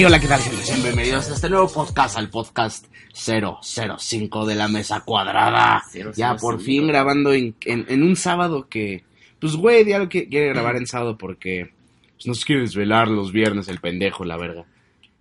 [0.00, 0.62] Hey, hola, ¿qué tal, gente?
[0.82, 5.82] Bienvenidos a este nuevo podcast, al podcast 005 de la Mesa Cuadrada.
[5.92, 6.12] 005.
[6.16, 9.04] Ya por fin grabando en, en- en un sábado que,
[9.38, 11.72] pues, güey, ya lo que quiere grabar en sábado porque
[12.14, 14.64] pues, no se quiere desvelar los viernes el pendejo, la verga.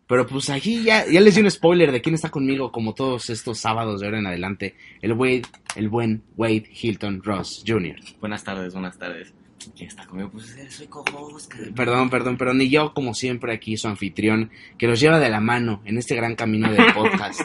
[0.08, 3.30] Pero pues aquí ya, ya les di un spoiler de quién está conmigo como todos
[3.30, 4.76] estos sábados de ahora en adelante.
[5.02, 5.42] El Wade,
[5.76, 7.98] el buen Wade Hilton Ross Jr.
[8.22, 9.34] Buenas tardes, buenas tardes.
[9.76, 10.30] ¿Quién está conmigo?
[10.32, 11.52] Pues eh, soy co-host.
[11.52, 11.66] cara.
[11.76, 15.42] Perdón, perdón, pero ni yo, como siempre, aquí su anfitrión, que los lleva de la
[15.42, 17.42] mano en este gran camino del podcast.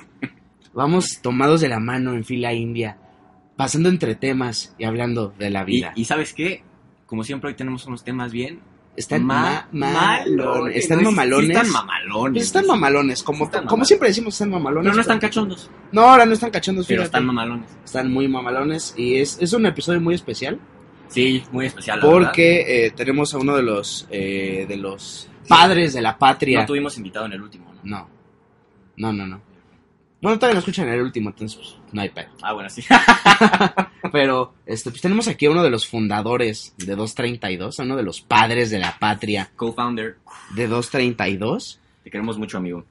[0.72, 2.98] Vamos tomados de la mano en fila india,
[3.56, 5.92] pasando entre temas y hablando de la vida.
[5.96, 6.62] y ¿sabes qué?
[7.06, 8.60] Como siempre hoy tenemos unos temas bien
[8.96, 10.76] están ma- ma- malones.
[10.76, 11.50] Están No, sí, sí mamalones.
[11.50, 12.32] están mamalones.
[12.34, 14.84] Pues están mamalones, como, Están como siempre decimos, están mamalones.
[14.84, 17.06] Pero no están cachondos, No, ahora no están cachondos, pero fíjate.
[17.08, 17.68] están mamalones.
[17.84, 20.60] Están muy mamalones y es, es un episodio muy especial
[21.14, 22.00] Sí, muy especial.
[22.00, 26.60] la porque eh, tenemos a uno de los, eh, de los padres de la patria.
[26.60, 27.80] No tuvimos invitado en el último, ¿no?
[27.84, 28.08] No.
[28.96, 29.40] No, no, no.
[30.22, 32.28] Bueno, todavía no escuchan el último, entonces pues, no hay pedo.
[32.42, 32.82] Ah, bueno, sí.
[34.12, 38.02] Pero este, pues tenemos aquí a uno de los fundadores de 232, a uno de
[38.02, 40.16] los padres de la patria Co-founder.
[40.54, 41.80] de 232.
[42.04, 42.84] Te queremos mucho, amigo.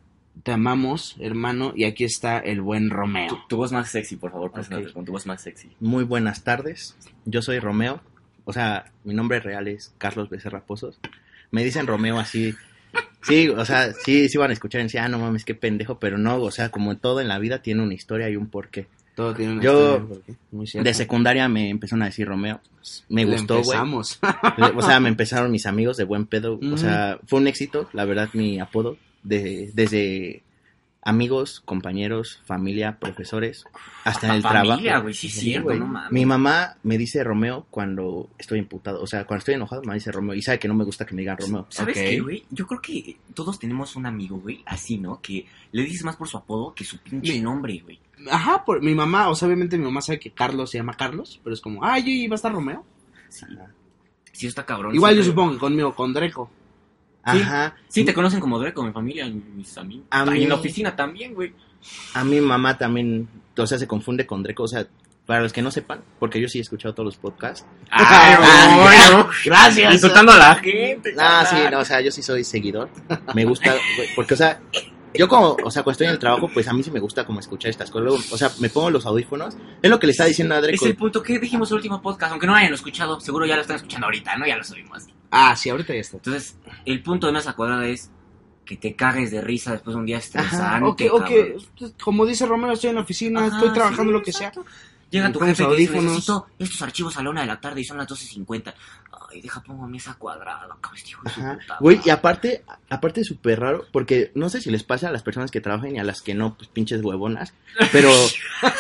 [0.44, 3.46] Te amamos, hermano, y aquí está el buen Tu, Romeo.
[3.48, 4.94] tu voz más sexy, por favor, preséntate Ok.
[4.94, 5.70] con tu voz más sexy.
[5.80, 6.96] Muy buenas tardes.
[7.26, 8.02] Yo soy Romeo.
[8.46, 11.00] O sea, mi nombre real es Carlos Becerra Pozos.
[11.52, 12.54] Me dicen Romeo así.
[13.22, 15.98] Sí, o sea, sí, sí van a escuchar y decir, ah, no mames, qué pendejo,
[16.00, 18.88] pero no, o sea, como todo en la vida tiene una historia y un porqué.
[19.16, 20.68] Todo tiene una Yo- historia, porque- muy.
[20.84, 22.60] De secundaria me empezaron a decir Romeo.
[23.10, 23.78] Me Le gustó, güey.
[23.78, 24.20] empezamos.
[24.76, 26.60] O sea, me empezaron mis amigos de buen pedo.
[26.74, 28.98] O sea, fue un éxito, la verdad, mi apodo.
[29.24, 30.44] De, desde
[31.06, 33.66] amigos, compañeros, familia, profesores,
[34.04, 35.04] hasta en el Familia, trabajo.
[35.04, 35.80] güey, sí, Sí, cierto, güey.
[35.80, 36.12] no mames.
[36.12, 39.02] Mi mamá me dice Romeo cuando estoy imputado.
[39.02, 40.36] O sea, cuando estoy enojado me dice Romeo.
[40.36, 41.66] Y sabe que no me gusta que me digan Romeo.
[41.70, 42.46] ¿Sabes qué, güey?
[42.50, 45.20] Yo creo que todos tenemos un amigo, güey, así, ¿no?
[45.22, 48.00] Que le dices más por su apodo que su pinche Mi- nombre, güey.
[48.32, 51.42] Ajá, por, mi mamá, o sea, obviamente mi mamá sabe que Carlos se llama Carlos,
[51.44, 52.86] pero es como, ay, ¿y va a estar Romeo?
[53.28, 53.46] Sí.
[54.32, 54.96] Sí, está cabrón.
[54.96, 56.50] Igual yo supongo que conmigo, con Dreco.
[57.32, 57.40] Sí.
[57.42, 57.76] Ajá.
[57.88, 60.06] Sí, te conocen como Dreco, mi familia, mis amigos.
[60.10, 61.54] A Y mí- en la oficina también, güey.
[62.14, 64.64] A mi mamá también, o sea, se confunde con Dreco.
[64.64, 64.86] O sea,
[65.26, 67.66] para los que no sepan, porque yo sí he escuchado todos los podcasts.
[67.90, 69.94] Ay, Ah, Gracias.
[69.94, 71.14] Insultando a la gente.
[71.18, 71.72] Ah, sí, carnal.
[71.74, 72.90] no, o sea, yo sí soy seguidor.
[73.34, 74.60] Me gusta, güey, porque, o sea,
[75.14, 77.26] yo como, o sea, cuando estoy en el trabajo, pues a mí sí me gusta
[77.26, 78.04] como escuchar estas cosas.
[78.06, 79.56] Luego, o sea, me pongo los audífonos.
[79.82, 80.86] Es lo que le está diciendo a Es Dreco.
[80.88, 83.78] el punto que dijimos el último podcast, aunque no hayan escuchado, seguro ya lo están
[83.78, 84.46] escuchando ahorita, ¿no?
[84.46, 85.04] Ya lo subimos.
[85.36, 86.18] Ah, sí, ahorita ya está.
[86.18, 88.12] Entonces, el punto de mesa cuadrada es
[88.66, 91.10] que te cagues de risa después de un día estresante.
[91.10, 91.94] ok, ok, cabrón.
[92.02, 94.50] como dice Romeo, estoy en la oficina, Ajá, estoy trabajando sí, lo que sea.
[94.50, 94.70] exacto.
[95.10, 97.84] Llega tu jefe y dice, necesito estos archivos a la una de la tarde y
[97.84, 98.74] son las 12.50.
[99.34, 101.54] Ay, deja pongo mesa cuadrada, cabrón, este hijo de su Ajá.
[101.60, 105.12] puta Güey, y aparte, aparte es súper raro, porque no sé si les pasa a
[105.12, 107.54] las personas que trabajan y a las que no, pues pinches huevonas.
[107.92, 108.12] Pero,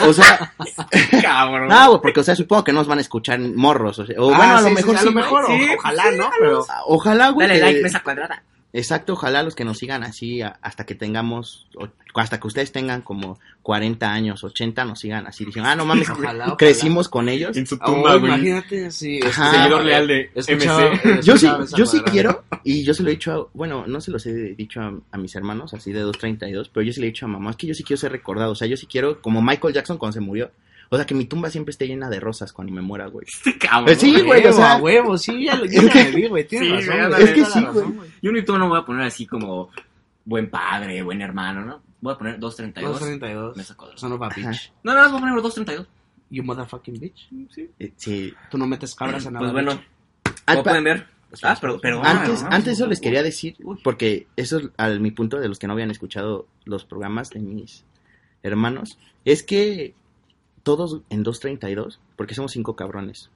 [0.07, 0.53] o sea,
[1.21, 1.67] Cabrón.
[1.69, 3.99] no, güey, porque, o sea, supongo que nos van a escuchar morros.
[3.99, 5.23] O, sea, o Ah, bueno, a sí, lo sí, mejor a sí, lo güey.
[5.23, 6.29] mejor, o- Sí, ojalá, ¿no?
[6.39, 7.47] Pero Ojalá, güey.
[7.47, 8.43] Dale que- like, mesa cuadrada.
[8.75, 11.67] Exacto, ojalá los que nos sigan así hasta que tengamos,
[12.15, 15.45] hasta que ustedes tengan como 40 años, 80, nos sigan así.
[15.45, 16.57] Dicen, ah, no mames, Ojalá, ojalá.
[16.57, 17.55] crecimos con ellos.
[17.55, 19.19] En su oh, imagínate, sí.
[19.23, 19.45] Ajá.
[19.45, 21.21] este, Seguidor leal de MC.
[21.23, 21.47] Yo sí,
[21.77, 24.33] yo sí quiero, y yo se lo he dicho a, bueno, no se los he
[24.55, 27.29] dicho a, a mis hermanos, así de 232, pero yo sí le he dicho a
[27.29, 29.75] mamá, es que yo sí quiero ser recordado, o sea, yo sí quiero, como Michael
[29.75, 30.49] Jackson cuando se murió,
[30.93, 33.25] o sea, que mi tumba siempre esté llena de rosas cuando me muera, güey.
[33.59, 33.85] Cabrón.
[33.85, 36.83] Pues sí, güey, o sea- a huevo, sí, ya lo, ya me vi, güey, tienes
[36.83, 38.09] Sí, razón, güey, Es que sí, güey.
[38.21, 39.69] Yo ni tú no voy a poner así como
[40.25, 41.81] buen padre, buen hermano, ¿no?
[42.01, 42.99] Voy a poner 232.
[42.99, 43.57] 232.
[43.57, 43.97] Mesa cuadrada.
[43.99, 44.71] Son of a bitch.
[44.83, 45.87] No, no, voy a poner 232.
[46.29, 47.29] You motherfucking bitch.
[47.79, 48.33] Eh, Sí.
[48.51, 49.39] Tú no metes cabras a nada.
[49.45, 49.81] Pues bueno,
[50.45, 51.07] Ah, como pueden ver.
[51.41, 54.99] Ah, pero, pero Antes, ah, antes no, eso les quería decir, porque eso es al
[54.99, 57.85] mi punto de los que no habían escuchado los programas de mis
[58.43, 59.95] hermanos, es que
[60.63, 63.29] todos en 232, porque somos cinco cabrones,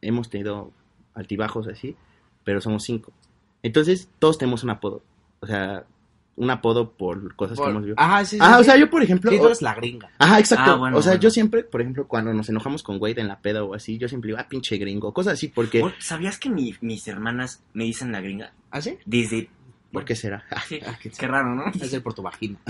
[0.00, 0.70] hemos tenido
[1.14, 1.96] altibajos así,
[2.44, 3.12] pero somos cinco.
[3.62, 5.02] Entonces, todos tenemos un apodo.
[5.40, 5.84] O sea,
[6.36, 7.94] un apodo por cosas que hemos vivido.
[7.98, 8.42] Ajá, sí, sí.
[8.44, 8.64] Ah, o sí.
[8.64, 9.30] sea, yo por ejemplo...
[9.30, 10.10] Sí, tú eres la gringa.
[10.18, 10.72] Ajá, exacto.
[10.72, 11.22] Ah, bueno, o sea, bueno.
[11.22, 14.08] yo siempre, por ejemplo, cuando nos enojamos con Wade en la peda o así, yo
[14.08, 15.82] siempre digo, ah, pinche gringo, cosas así, porque...
[16.00, 18.52] ¿Sabías que mi- mis hermanas me dicen la gringa?
[18.70, 18.98] ¿Ah, sí?
[19.06, 19.48] Desde...
[19.94, 20.44] ¿Por qué será?
[20.68, 21.64] Sí, Ah, qué- raro, ¿no?
[21.80, 22.58] Es el por tu vagina.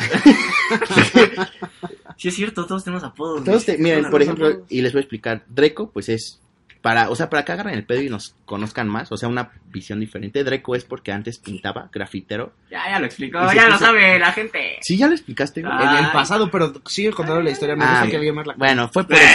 [2.16, 3.44] Sí, es cierto, todos tenemos apodos.
[3.44, 3.76] Todos güey.
[3.76, 4.66] te- miren, por ejemplo, apodos.
[4.70, 6.40] y les voy a explicar, Dreco, pues es
[6.80, 9.50] para, o sea, para que agarren el pedo y nos conozcan más, o sea, una
[9.66, 10.44] visión diferente.
[10.44, 12.52] Dreco es porque antes pintaba, grafitero.
[12.70, 14.78] Ya, ya lo explicó, ya lo sabe la gente.
[14.82, 15.60] Sí, ya lo explicaste.
[15.60, 17.74] En el pasado, pero sigue contando la historia.
[17.74, 19.26] Me Ah, gusta que alguien más la Bueno, fue por eso,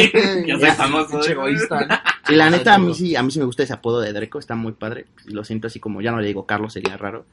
[0.00, 0.46] ¿no?
[0.46, 1.28] ya soy famoso.
[1.28, 1.86] Egoísta.
[1.86, 1.98] ¿no?
[2.28, 4.38] Y la neta, a mí sí, a mí sí me gusta ese apodo de Dreco,
[4.38, 5.06] está muy padre.
[5.26, 7.24] Lo siento así como, ya no le digo Carlos, sería raro.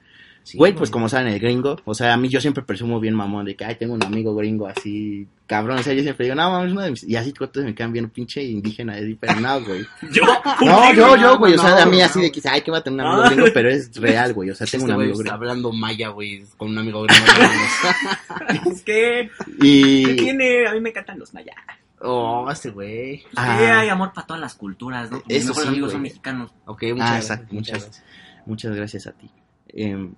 [0.44, 3.16] Sí, Güey, pues como saben, el gringo, o sea, a mí yo siempre presumo bien
[3.16, 6.36] mamón de que, ay, tengo un amigo gringo así, cabrón, o sea, yo siempre digo,
[6.36, 7.04] no, mames, uno de mis...
[7.04, 9.84] Y así todos me quedan bien pinche indígena, así, pero no, güey.
[10.12, 10.22] Yo,
[10.62, 12.06] No, yo, yo, güey, o sea, no, a mí no.
[12.06, 13.30] así de que, ay, que va a tener un amigo Ah.
[13.32, 15.34] gringo, pero es real, güey, o sea, tengo un Este amigo gringo.
[15.34, 17.26] hablando maya, güey, con un amigo gringo.
[18.72, 20.68] Es que, ¿qué tiene?
[20.68, 21.56] A mí me encantan los mayas.
[22.02, 23.24] Oh, este güey.
[23.36, 23.58] Ah.
[23.58, 25.22] que hay amor para todas las culturas, ¿no?
[25.28, 26.52] Mis mejores sí, amigos son mexicanos.
[26.66, 27.24] Ok, muchas Ah, gracias.
[27.32, 28.06] exacto, muchas muchas- gracias.
[28.46, 29.30] Muchas gracias a ti.
[29.70, 30.10] Eh,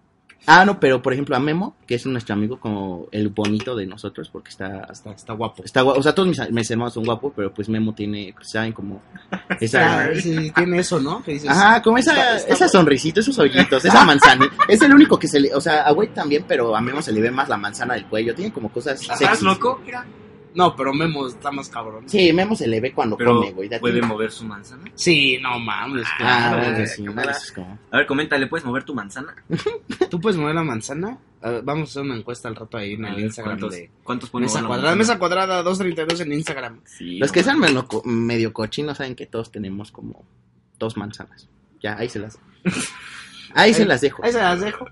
[0.47, 3.85] ah, no, pero por ejemplo a Memo, que es nuestro amigo como el bonito de
[3.87, 4.83] nosotros, porque está...
[4.91, 5.63] Está, está guapo.
[5.63, 8.49] Está guapo, o sea, todos mis, mis hermanos son guapos, pero pues Memo tiene, pues,
[8.51, 9.01] saben, como
[9.61, 10.13] esa...
[10.15, 11.23] sí, tiene eso, ¿no?
[11.23, 14.45] Que dices, Ajá, como esa, está- está esa sonrisita, esos hoyitos, esa manzana.
[14.67, 17.13] Es el único que se le, o sea, a güey también, pero a Memo se
[17.13, 18.35] le ve más la manzana del cuello.
[18.35, 19.81] Tiene como cosas ¿Estás loco?
[19.85, 20.05] Mira.
[20.57, 22.09] No, pero Memo está más cabrón.
[22.09, 23.69] Sí, Memo se le ve cuando Pero, come, güey.
[23.79, 24.89] ¿puede mover su manzana?
[24.95, 26.07] Sí, no mames.
[26.19, 27.05] Ah, claro, sí,
[27.91, 29.35] A ver, coméntale, ¿puedes mover tu manzana?
[30.09, 31.19] ¿Tú puedes mover la manzana?
[31.43, 33.77] Ver, vamos a hacer una encuesta al rato ahí en A el ver, Instagram ¿Cuántos,
[33.77, 34.95] de ¿cuántos pueden Mesa Cuadrada.
[34.95, 36.81] Mesa Cuadrada 232 en Instagram.
[36.85, 40.25] Sí, Los no que sean medio, co- medio cochinos saben que todos tenemos como
[40.79, 41.47] dos manzanas.
[41.83, 42.39] Ya, ahí se las...
[43.53, 44.23] Ahí se las dejo.
[44.23, 44.87] Ahí se las dejo.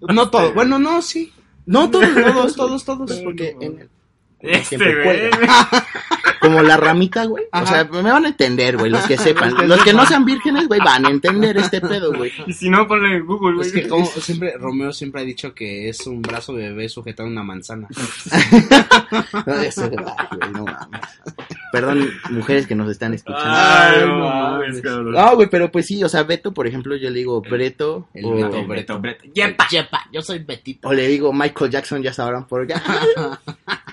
[0.00, 0.52] No todo.
[0.54, 1.32] Bueno, no, sí.
[1.66, 3.20] No, todos, Todos, todos, todos.
[3.20, 3.90] Porque en el-
[4.40, 5.30] Este, güey.
[6.40, 7.44] Como la ramita, güey.
[7.52, 9.68] O sea, me van a entender, güey, los que sepan.
[9.68, 12.32] Los que no sean vírgenes, güey, van a entender este pedo, güey.
[12.46, 13.66] Y si no, ponle en Google, güey.
[13.66, 17.30] Es que como siempre, Romeo siempre ha dicho que es un brazo de bebé sujetando
[17.32, 17.88] una manzana.
[19.46, 21.00] No, eso, ay, güey, no mames.
[21.72, 23.46] Perdón, mujeres que nos están escuchando.
[23.46, 25.12] Ay, Ay, no mames, cabrón.
[25.12, 28.08] No, güey, pero pues sí, o sea, Beto, por ejemplo, yo le digo Breto.
[28.12, 28.66] El o, Beto.
[28.66, 29.24] Beto, Beto.
[29.34, 29.66] ¡Yepa!
[29.68, 30.88] Yepa, yo soy Betito.
[30.88, 32.74] o le digo Michael Jackson, ya sabrán por qué.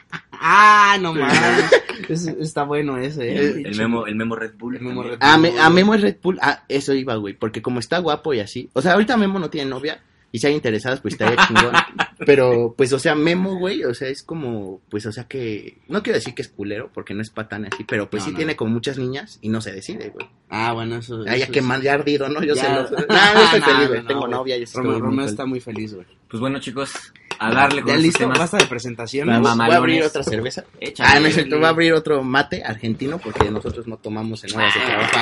[0.47, 1.38] Ah, no mames.
[2.09, 3.38] Es- está bueno ese, eh.
[3.62, 4.75] El, el memo, el memo Red Bull.
[4.75, 5.01] El Memo.
[5.01, 6.38] Red A, me- a Memo es Red Bull.
[6.42, 7.33] Ah, eso iba, güey.
[7.33, 8.69] Porque como está guapo y así.
[8.74, 10.01] O sea, ahorita Memo no tiene novia.
[10.35, 11.71] Y si hay interesadas, pues estaría chingón.
[12.25, 13.85] Pero, pues, o sea, Memo, güey.
[13.85, 14.81] O sea, es como.
[14.89, 15.77] Pues, o sea, que.
[15.87, 16.91] No quiero decir que es culero.
[16.93, 17.85] Porque no es patán así.
[17.85, 18.37] Pero, pues, No, sí no.
[18.39, 19.39] tiene como muchas niñas.
[19.41, 20.27] Y no se decide, güey.
[20.49, 21.21] Ah, bueno, eso.
[21.25, 22.43] Ay, ya eso que es- mal ya ardido, ¿no?
[22.43, 22.63] Yo Ya.
[22.85, 22.95] sé.
[23.07, 24.01] No, no, yo estoy No, feliz, güey.
[24.01, 24.57] no, Tengo novia.
[24.57, 25.31] Yo estoy Romeo, muy Romeo feliz.
[25.31, 26.07] está muy feliz, güey.
[26.29, 26.91] Pues bueno, chicos,
[27.39, 28.19] a darle con ¿Ya listo?
[28.19, 28.39] temas.
[28.39, 29.27] Basta de presentación.
[29.41, 30.65] Voy a abrir otra cerveza.
[30.81, 31.09] Échale.
[31.13, 31.55] Ah, no es cierto.
[31.55, 33.19] Voy a abrir otro mate argentino.
[33.19, 35.17] Porque nosotros no tomamos en horas de trabajo.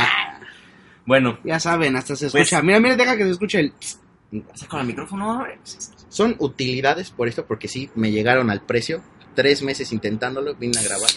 [1.05, 2.63] Bueno, Ya saben, hasta se Pues- escucha.
[2.63, 3.73] Mira, mira, deja que se escuche el.
[4.53, 5.45] Saca el micrófono.
[6.09, 9.01] Son utilidades por esto, porque sí, me llegaron al precio.
[9.35, 11.09] Tres meses intentándolo, vine a grabar.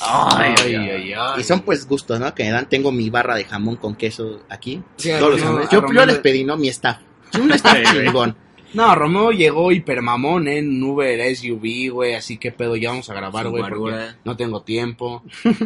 [0.00, 1.40] Ay, Ay, ay.
[1.40, 2.34] Y son pues gustos, ¿no?
[2.34, 2.68] Que me dan.
[2.68, 4.82] Tengo mi barra de jamón con queso aquí.
[4.96, 5.68] Sí, Todos los jamones.
[5.68, 6.56] a Yo, yo les le- pedí, ¿no?
[6.56, 6.98] Mi staff.
[7.40, 8.36] Un staff chingón.
[8.74, 10.58] No, Romeo llegó hipermamón ¿eh?
[10.58, 12.14] en Uber SUV, güey.
[12.14, 13.62] Así que pedo, ya vamos a grabar, güey.
[13.68, 15.22] Porque no tengo tiempo.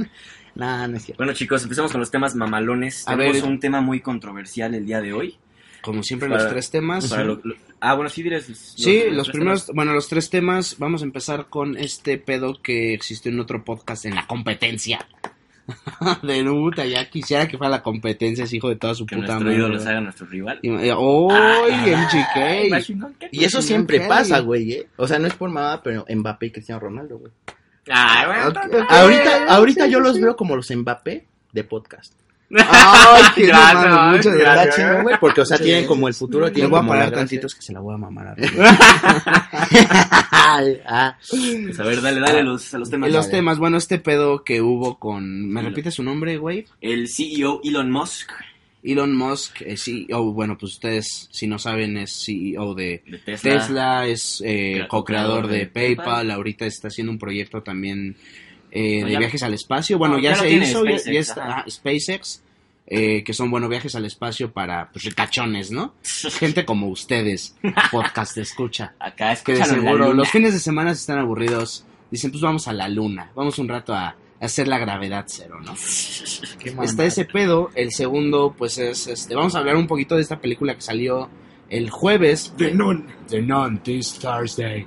[0.57, 1.23] Nah, no es cierto.
[1.23, 3.07] Bueno, chicos, empecemos con los temas mamalones.
[3.07, 3.45] A Tenemos ver.
[3.45, 5.37] un tema muy controversial el día de hoy.
[5.87, 7.11] Como siempre, Para- los tres temas.
[7.11, 11.01] Lo- lo- ah, bueno, sí, los- Sí, los los primeros, bueno, los tres temas, vamos
[11.03, 15.07] a empezar con este pedo que existió en otro podcast en la competencia.
[16.23, 19.27] de puta, ya quisiera que fuera la competencia, ese hijo de toda su Que puta
[19.35, 19.59] nuestro madre.
[19.59, 20.59] ídolo se haga nuestro rival.
[20.63, 23.17] Y- y- ¡Ay, MGK!
[23.19, 24.87] Que- Y eso siempre pasa, güey, ¿eh?
[24.97, 27.33] O sea, no es por nada, pero Mbappé y Cristiano Ronaldo, güey.
[27.89, 28.91] Ay, bueno, Ok, está- ok.
[28.91, 32.13] Ahorita, ahorita sí, yo sí, los veo como los Mbappé de podcast.
[32.51, 34.11] ¡Ay, qué Gracias, mamada!
[34.13, 34.39] Muchas gracias.
[34.39, 34.67] gracias.
[34.69, 36.19] Está chido, güey, porque, o sea, Sí, tienen sí, como el sí.
[36.21, 38.37] futuro, tienen voy a parar tantitos que se la voy a mamar a
[40.87, 41.17] ah.
[41.31, 43.11] Pues a ver, dale, dale a los, a los temas.
[43.11, 43.39] Los Dale.
[43.39, 45.49] temas, bueno, este pedo que hubo con...
[45.49, 45.73] ¿Me Elon.
[45.73, 46.67] repite su nombre, güey?
[46.81, 48.31] El CEO Elon Musk
[48.83, 53.51] Elon Musk, eh, CEO, bueno, pues ustedes, si no saben, es CEO de de Tesla.
[53.59, 56.31] Tesla, es eh, Crea- co-creador de de PayPal, PayPal.
[56.31, 58.17] ahorita está haciendo un proyecto también
[58.79, 61.47] eh, No, de ya- viajes al espacio, bueno, No, ya, se hizo, SpaceX, ya está,
[61.49, 61.65] ajá.
[61.67, 62.43] ah, SpaceX,
[62.89, 65.95] eh, que son, bueno, viajes al espacio para, pues, ricachones, ¿no?
[66.39, 67.57] Gente como ustedes,
[67.91, 72.69] podcast escucha, Acá es que seguro los fines de semana están aburridos, dicen, pues vamos
[72.69, 75.73] a la luna, vamos un rato a hacer la gravedad cero, ¿no?
[76.85, 77.71] Está ese pedo.
[77.75, 79.35] El segundo, pues es este.
[79.35, 81.31] Vamos a hablar un poquito de esta película que salió
[81.71, 82.53] el jueves.
[82.59, 83.07] The Nun.
[83.29, 84.87] The Nun, this Thursday.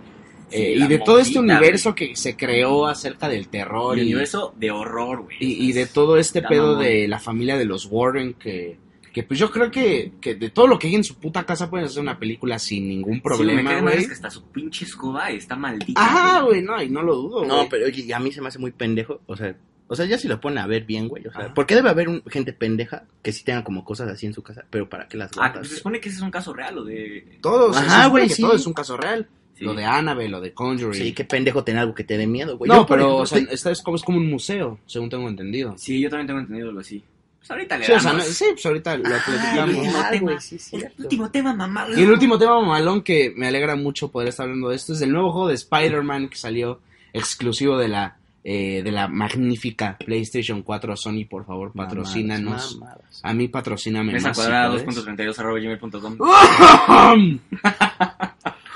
[0.49, 4.07] Sí, Eh, y de todo este universo que se creó acerca del terror El y,
[4.11, 5.37] universo de horror, güey.
[5.39, 8.77] y, y de todo este pedo de la familia de los Warren que,
[9.13, 11.69] que pues yo creo que, que de todo lo que hay en su puta casa
[11.69, 13.97] pueden hacer una película sin ningún Sí, me problema, güey.
[13.97, 16.01] es que hasta su pinche escoba está maldita.
[16.01, 18.47] Ajá, güey, no, y no lo dudo, No, pero oye, y a mí se me
[18.49, 19.21] hace muy pendejo.
[19.27, 19.55] O sea,
[19.91, 21.25] o sea, ya si lo pone a ver bien, güey.
[21.25, 21.53] O sea, Ajá.
[21.55, 24.43] ¿por qué debe haber un- gente pendeja que sí tenga como cosas así en su
[24.43, 24.63] casa?
[24.69, 25.57] Pero ¿para qué las Ah, guardas?
[25.61, 27.39] pues se supone que ese es un caso real, o de...
[27.41, 28.43] Todo, se Ajá, güey, que sí.
[28.43, 29.27] todo es un caso real.
[29.59, 29.65] Sí.
[29.65, 30.93] Lo de Annabelle, lo de Conjuring.
[30.93, 32.69] Sí, qué pendejo tener algo que te dé miedo, güey.
[32.69, 35.09] no, Yo, pero ejemplo, o sea, estoy- esta es como, es como un museo, según
[35.09, 35.75] tengo entendido.
[35.77, 37.03] Sí, yo también tengo entendido algo así.
[37.39, 38.27] Pues ahorita le Sí, o sea, damos.
[38.27, 39.75] no- sí, pues ahorita lo el platicamos.
[39.75, 40.39] último Ah, tema.
[40.39, 41.87] sí, el último tema, mamá.
[41.95, 45.01] Y el último tema mamalón que me alegra mucho poder estar hablando de esto es
[45.01, 46.79] el nuevo juego de Spider-Man que salió
[47.11, 52.77] exclusivo de la eh, de la magnífica PlayStation 4 Sony, por favor, patrocínanos.
[52.79, 53.19] Mamadas, mamadas.
[53.23, 55.05] A mí patrocíname Mesa cuadrada puedes.
[55.05, 56.17] 2.32 arroba gmail.com.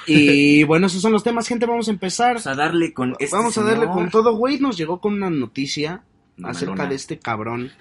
[0.59, 2.29] y bueno, esos son los temas, gente, vamos a empezar.
[2.35, 3.93] Vamos a darle con este Vamos a darle señor.
[3.93, 6.03] con todo, güey, nos llegó con una noticia
[6.37, 6.49] Mamalona.
[6.57, 7.71] acerca de este cabrón,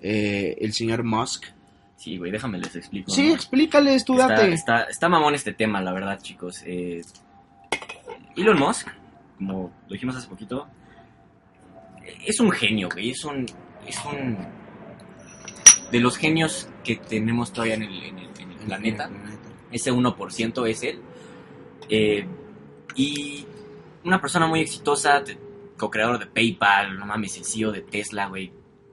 [0.00, 1.44] eh, el señor Musk.
[1.96, 3.10] Sí, güey, déjame les explico.
[3.10, 3.34] Sí, ¿no?
[3.34, 4.52] explícales, tú Está, date.
[4.52, 6.62] está, está mamón este tema, la verdad, chicos.
[6.64, 7.02] Eh,
[8.36, 8.86] Elon Musk,
[9.36, 10.68] como lo dijimos hace poquito,
[12.24, 13.10] es un genio, güey.
[13.10, 13.46] Es un,
[13.86, 14.36] es un...
[15.90, 19.10] De los genios que tenemos todavía en el, en el- en el planeta,
[19.72, 21.00] ese 1% es él.
[21.88, 22.26] Eh,
[22.94, 23.44] y
[24.04, 25.22] una persona muy exitosa,
[25.76, 28.52] co-creador de PayPal, no mames, el CEO de Tesla, güey.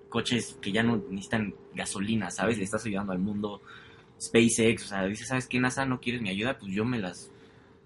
[0.09, 2.57] Coches que ya no necesitan gasolina, ¿sabes?
[2.57, 3.61] Le estás ayudando al mundo.
[4.21, 5.85] SpaceX, o sea, dice, ¿sabes qué, NASA?
[5.85, 6.57] ¿No quieres mi ayuda?
[6.57, 7.31] Pues yo me las...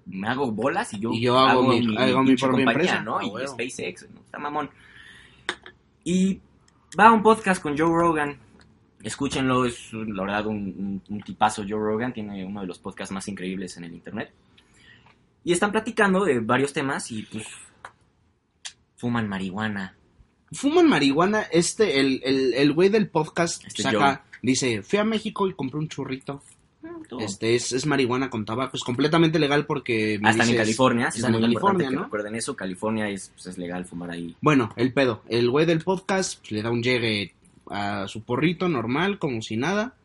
[0.05, 3.01] Me hago bolas y yo, Y yo hago mi- hago mi propia compañía, empresa.
[3.01, 3.17] ¿no?
[3.19, 3.47] Ah, y.
[3.47, 4.19] SpaceX, ¿no?
[4.21, 4.69] Está mamón.
[6.03, 6.39] Y
[6.99, 8.37] va a un podcast con Joe Rogan.
[9.03, 13.13] Escúchenlo, es la verdad un, un- un tipazo Joe Rogan, tiene uno de los podcasts
[13.13, 14.31] más increíbles en el internet.
[15.43, 17.47] Y están platicando de varios temas y pues
[18.97, 19.95] fuman marihuana.
[20.51, 25.47] Fuman marihuana, este, el, el, el güey del podcast Este saca, dice, fui a México
[25.47, 26.41] y compré un churrito.
[27.19, 31.11] Este es, es marihuana con tabaco, es completamente legal porque me Ah, están en California,
[31.11, 32.03] sí, es muy California, ¿no?
[32.03, 32.55] recuerden eso.
[32.55, 34.35] California es, pues, es legal fumar ahí.
[34.41, 37.33] Bueno, el pedo, el güey del podcast pues, le da un llegue
[37.69, 39.95] a su porrito normal, como si nada,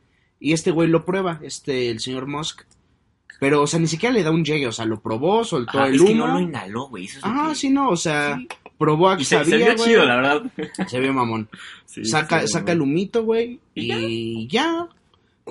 [0.40, 2.62] y este güey lo prueba, este, el señor Musk,
[3.40, 5.88] pero, o sea, ni siquiera le da un llegue, o sea, lo probó, soltó Ajá,
[5.88, 6.26] el es que humo.
[6.26, 7.04] no lo inhaló, güey.
[7.04, 8.48] Eso es lo Ah, que- sí, no, o sea, Sí.
[8.78, 9.88] probó a que se, se sabía, vio güey.
[9.88, 10.42] chido, la verdad.
[10.88, 11.48] Se vio mamón.
[11.86, 14.88] Sí, saca, sí, saca el humito, güey, ¿Y ya.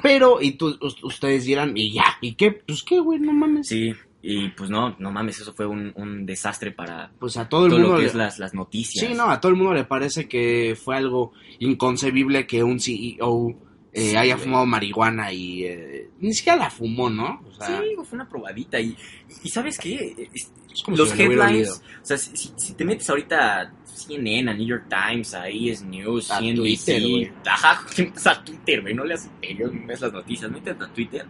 [0.02, 2.52] Pero, y tú, us- ustedes dirán, y ya, ¿y qué?
[2.52, 3.68] Pues qué, güey, no mames.
[3.68, 7.66] Sí, y pues no, no mames, eso fue un, un desastre para Pues a todo
[7.66, 9.08] el todo mundo lo que le- es las, las noticias.
[9.08, 13.56] Sí, no, a todo el mundo le parece que fue algo inconcebible que un CEO
[13.94, 14.46] eh, Sí, haya güey.
[14.46, 17.42] fumado marihuana y eh, ni siquiera la fumó, ¿no?
[17.48, 18.80] O sea, Sí, fue una probadita.
[18.80, 18.96] Y,
[19.44, 20.30] y ¿sabes qué?
[20.34, 21.70] Es- es como los si headlines,
[22.02, 26.32] o sea, si, te metes ahorita a CNN, a New York Times, a ES News,
[26.32, 27.32] A CNBC, Twitter, güey.
[27.46, 31.26] ajá, metes a Twitter, güey, no le haces no ves las noticias, métete a Twitter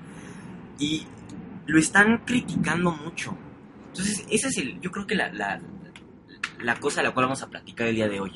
[0.79, 1.03] y
[1.65, 3.37] lo están criticando mucho.
[3.89, 5.61] Entonces, esa es el, yo creo que la, la,
[6.61, 8.31] la cosa de la cual vamos a platicar el día de hoy.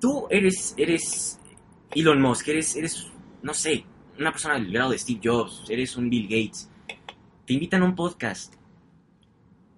[0.00, 1.40] Tú eres, eres
[2.00, 3.06] Elon Musk, eres, eres,
[3.42, 3.84] no sé,
[4.18, 6.70] una persona del grado de Steve Jobs, eres un Bill Gates.
[7.46, 8.54] Te invitan a un podcast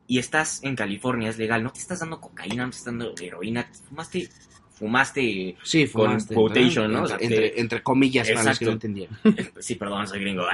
[0.06, 3.14] y estás en California, es legal, no te estás dando cocaína, no te estás dando
[3.20, 4.28] heroína, fumaste,
[4.70, 6.34] fumaste, Sí, con fumaste.
[6.34, 6.98] quotation, ¿no?
[7.00, 9.18] Entre, O sea, entre, te- entre comillas, para los que no entendieron.
[9.58, 10.44] sí, perdón, soy gringo.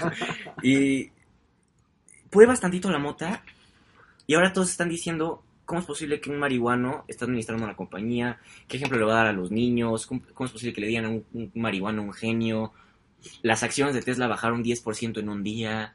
[0.62, 1.10] y
[2.30, 3.42] pruebas tantito la mota
[4.26, 5.42] y ahora todos están diciendo
[5.72, 8.38] cómo es posible que un marihuano está administrando una compañía,
[8.68, 10.88] qué ejemplo le va a dar a los niños, cómo, cómo es posible que le
[10.88, 12.74] digan a un, un marihuano un genio,
[13.40, 15.94] las acciones de Tesla bajaron 10% en un día,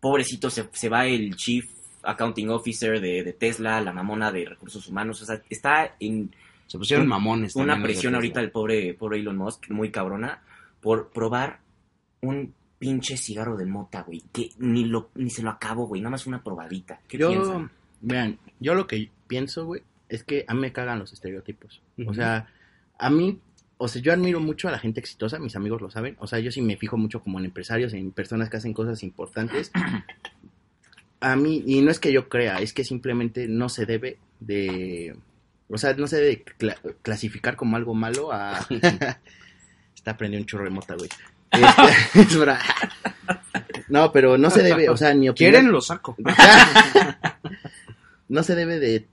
[0.00, 1.64] pobrecito se, se va el chief
[2.02, 6.30] accounting officer de, de Tesla, la mamona de recursos humanos, o sea, está en
[6.66, 7.56] Se pusieron Un- mamones.
[7.56, 10.42] una presión ahorita del pobre, pobre Elon Musk, muy cabrona,
[10.80, 11.60] por probar
[12.20, 16.10] un pinche cigarro de mota, güey, que ni lo ni se lo acabo, güey, nada
[16.12, 17.00] más una probadita.
[17.08, 17.70] ¿Qué yo, piensan?
[18.00, 21.82] Vean, yo lo que pienso, güey, es que a mí me cagan los estereotipos.
[22.06, 22.48] O sea,
[22.98, 23.38] a mí,
[23.76, 26.16] o sea, yo admiro mucho a la gente exitosa, mis amigos lo saben.
[26.18, 29.02] O sea, yo sí me fijo mucho como en empresarios, en personas que hacen cosas
[29.02, 29.70] importantes.
[31.20, 35.16] A mí, y no es que yo crea, es que simplemente no se debe de.
[35.68, 38.66] O sea, no se debe cla- clasificar como algo malo a.
[39.94, 41.10] Está prendiendo un chorro de mota, güey.
[41.50, 43.88] Este, es.
[43.88, 45.72] No, pero no se debe, o sea, ni opinión- ¿Quieren?
[45.72, 46.16] Lo saco.
[48.28, 49.06] no se debe de,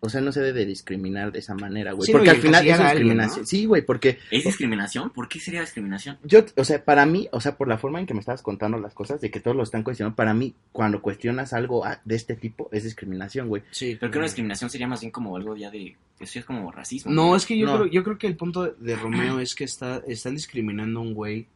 [0.00, 2.06] o sea, no se debe de discriminar de esa manera, güey.
[2.06, 3.40] Sí, porque al final es alguien, discriminación.
[3.42, 3.46] ¿no?
[3.46, 5.10] Sí, güey, porque ¿Es discriminación?
[5.10, 6.18] ¿Por qué sería discriminación?
[6.24, 8.78] yo, o sea, para mí, o sea, por la forma en que me estabas contando
[8.78, 12.34] las cosas, de que todos lo están cuestionando, para mí, cuando cuestionas algo de este
[12.34, 13.62] tipo, es discriminación, güey.
[13.70, 13.96] Sí.
[14.00, 15.96] Pero que una discriminación sería más bien como algo ya de...
[16.18, 17.12] Eso ya es como racismo.
[17.12, 17.74] No, es que yo, No.
[17.78, 21.02] creo, yo creo que el punto de, de Romeo es que está, están discriminando a
[21.02, 21.46] un güey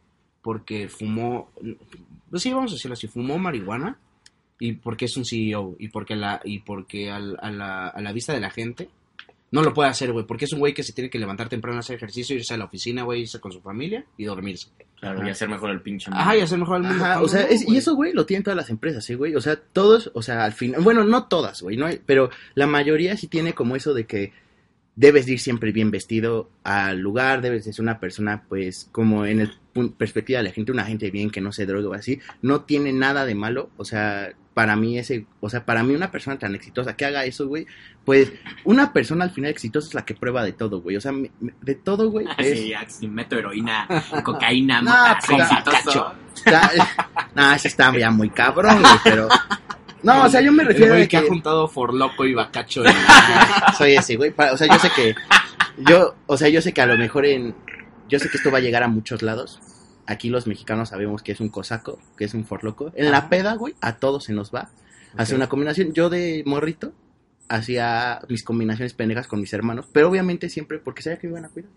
[0.41, 1.51] porque fumó,
[2.29, 3.97] pues sí, vamos a decirlo así, fumó marihuana
[4.59, 8.11] y porque es un CEO y porque, la, y porque al- a, la, a la
[8.13, 8.89] vista de la gente
[9.51, 11.77] no lo puede hacer, güey, porque es un güey que se tiene que levantar temprano
[11.77, 14.67] a hacer ejercicio, irse a la oficina, güey, irse con su familia y dormirse.
[14.99, 16.09] Claro, y hacer mejor el pinche...
[16.11, 17.03] Ajá, y hacer mejor al mundo.
[17.05, 19.35] Ajá, ¿cómo o sea, es- y eso, güey, lo tienen todas las empresas, ¿sí, güey?
[19.35, 22.67] O sea, todos, o sea, al final, bueno, no todas, güey, no hay- pero la
[22.67, 24.33] mayoría sí tiene como eso de que
[24.95, 29.25] debes de ir siempre bien vestido al lugar, debes de ser una persona, pues, como
[29.27, 29.51] en el
[29.95, 32.91] perspectiva de la gente, una gente bien que no se droga o así, no tiene
[32.91, 36.55] nada de malo, o sea, para mí ese, o sea, para mí una persona tan
[36.55, 37.67] exitosa que haga eso, güey,
[38.03, 38.33] pues,
[38.63, 41.29] una persona al final exitosa es la que prueba de todo, güey, o sea, me-
[41.39, 42.57] me- de todo, güey, es...
[42.59, 43.87] Sí, si meto heroína,
[44.23, 46.11] cocaína, No, mota, pues, exitoso.
[46.35, 46.71] Está,
[47.35, 49.27] no, ese está ya muy cabrón, güey, pero...
[50.01, 51.09] No, o sea, yo me El refiero a güey que...
[51.09, 52.83] que ha juntado Forloco y Bacacho.
[52.83, 52.95] en-
[53.77, 54.33] soy ese, güey.
[54.51, 55.15] O sea, yo sé que.
[55.89, 57.55] Yo, o sea, yo sé que a lo mejor en.
[58.09, 59.59] Yo sé que esto va a llegar a muchos lados.
[60.07, 62.91] Aquí los mexicanos sabemos que es un cosaco, que es un forloco.
[62.95, 64.69] En la peda, güey, a todos se nos va.
[65.17, 65.37] Hace Ok.
[65.37, 65.93] una combinación.
[65.93, 66.93] Yo de morrito
[67.49, 71.45] hacía mis combinaciones pendejas con mis hermanos, pero obviamente siempre porque sabía que me iban
[71.45, 71.71] a cuidar.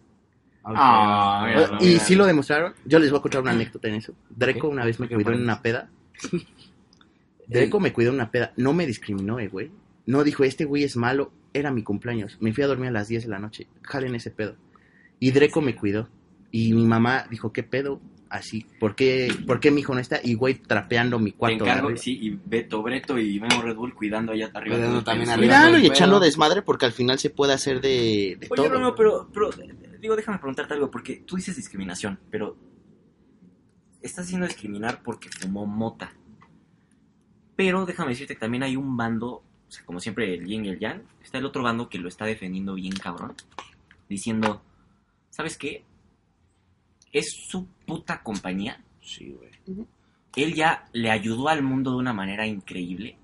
[0.64, 2.00] Ah, mira, y mira.
[2.00, 2.74] sí lo demostraron.
[2.84, 4.14] Yo les voy a contar una anécdota en eso.
[4.30, 5.90] Dreco una vez me cuidó en una peda.
[7.48, 8.52] Dreco me cuidó en una peda.
[8.56, 9.70] No me discriminó, eh, güey.
[10.06, 11.32] No dijo, este güey es malo.
[11.52, 12.36] Era mi cumpleaños.
[12.40, 13.66] Me fui a dormir a las 10 de la noche.
[13.82, 14.54] Jalen ese pedo.
[15.18, 16.08] Y Dreco me cuidó.
[16.52, 18.00] Y mi mamá dijo, ¿qué pedo?
[18.30, 18.64] Así.
[18.78, 20.20] ¿Por qué, ¿por qué mi hijo no está?
[20.22, 21.64] Y güey, trapeando mi Te cuarto.
[21.64, 24.76] de encargo, sí, y Beto, Breto y Memo Red Bull cuidando allá arriba.
[24.76, 25.56] Cuidando también arriba.
[25.56, 28.68] Cuidando y echando desmadre porque al final se puede hacer de, de Oye, todo.
[28.68, 29.50] Romeo, pero, pero,
[30.00, 32.56] digo, déjame preguntarte algo, porque tú dices discriminación, pero
[34.00, 36.12] estás haciendo discriminar porque fumó mota.
[37.56, 40.68] Pero déjame decirte que también hay un bando, o sea, como siempre el yin y
[40.68, 43.34] el yang, está el otro bando que lo está defendiendo bien cabrón,
[44.08, 44.62] diciendo,
[45.30, 45.84] ¿sabes qué?
[47.12, 49.86] Es su puta compañía, Sí, güey.
[50.36, 53.16] él ya le ayudó al mundo de una manera increíble.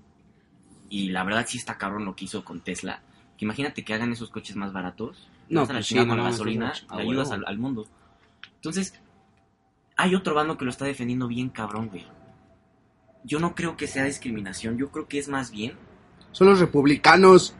[0.89, 3.01] Y la verdad sí está cabrón lo que hizo con Tesla.
[3.37, 5.27] Que imagínate que hagan esos coches más baratos.
[5.49, 7.85] No, No, a la pues sí, no la mames, gasolina, le ayudas al, al mundo.
[8.55, 8.93] Entonces,
[9.95, 12.05] hay otro bando que lo está defendiendo bien cabrón, güey.
[13.23, 15.73] Yo no creo que sea discriminación, yo creo que es más bien...
[16.31, 17.55] Son los republicanos.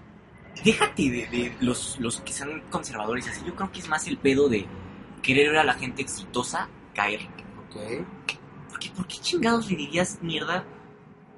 [0.63, 4.17] Déjate de, de los, los que sean conservadores así, yo creo que es más el
[4.17, 4.65] pedo de
[5.21, 7.21] querer ver a la gente exitosa caer.
[7.69, 8.05] Ok.
[8.69, 10.65] Porque, ¿por qué chingados le dirías mierda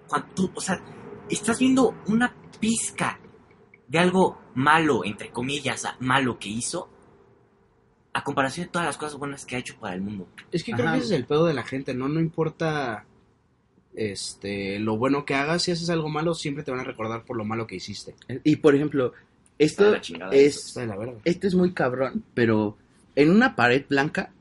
[0.07, 0.81] cuando tú, o sea,
[1.29, 3.19] estás viendo una pizca
[3.87, 6.89] de algo malo, entre comillas, a- malo que hizo,
[8.13, 10.27] a comparación de todas las cosas buenas que ha hecho para el mundo?
[10.51, 10.93] Es que creo Ajá.
[10.93, 12.07] que ese es el pedo de la gente, ¿no?
[12.09, 13.05] No importa
[13.93, 17.37] este lo bueno que hagas, si haces algo malo, siempre te van a recordar por
[17.37, 18.15] lo malo que hiciste.
[18.43, 19.13] Y por ejemplo,
[19.57, 19.93] esto
[20.31, 20.73] es...
[20.75, 21.13] Verga.
[21.25, 22.77] esto es muy cabrón, pero
[23.15, 24.31] en una pared blanca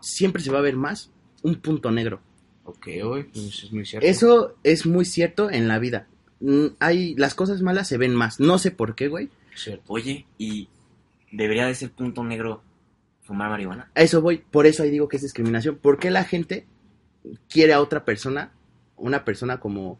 [0.00, 1.10] siempre se va a ver más
[1.42, 2.20] un punto negro.
[2.64, 4.06] Ok, güey, pues es muy cierto.
[4.06, 6.06] Eso es muy cierto en la vida.
[6.40, 8.40] Mm, Hay las cosas malas se ven más.
[8.40, 9.28] No sé por qué, güey.
[9.54, 9.84] Cierto.
[9.86, 10.68] Oye, ¿y
[11.30, 12.62] debería de ser punto negro
[13.22, 13.90] fumar marihuana?
[13.94, 14.38] A eso voy.
[14.38, 15.76] Por eso ahí digo que es discriminación.
[15.76, 16.66] ¿Por qué la gente
[17.48, 18.52] quiere a otra persona,
[18.96, 19.98] una persona como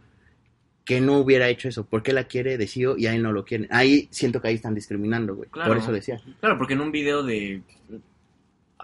[0.85, 1.87] que no hubiera hecho eso?
[1.87, 3.69] ¿Por qué la quiere de sí o- y ahí no lo quieren?
[3.71, 5.49] Ahí siento que ahí están discriminando, güey.
[5.51, 5.69] Claro.
[5.71, 6.21] Por eso decía.
[6.41, 7.63] Claro, porque en un video de,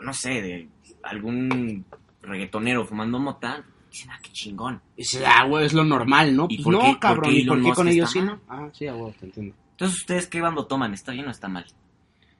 [0.02, 0.68] no sé, de
[1.02, 1.84] algún
[2.22, 4.80] reggaetonero fumando mota, dicen, ah, qué chingón.
[4.96, 6.46] Y dices, ah, güey, es lo normal, ¿no?
[6.48, 8.40] ¿Y Pues por no, qué- por cabrón, qué ¿y por qué con ellos sí, no?
[8.48, 9.54] Ah, sí, a huevo, te entiendo.
[9.72, 10.94] Entonces, ¿ustedes qué bando toman?
[10.94, 11.66] ¿Está bien o está mal?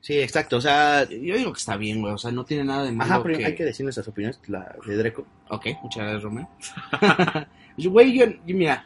[0.01, 0.57] Sí, exacto.
[0.57, 3.15] O sea, Yo digo que está bien, güey, o sea, no tiene nada de malo
[3.15, 3.47] ajá, pero que...
[3.47, 4.41] hay que decir nuestras opiniones.
[4.49, 5.25] La de Dreco.
[5.49, 6.49] Ok, muchas gracias, Romeo.
[7.79, 8.85] Güey, yo, yo, mira,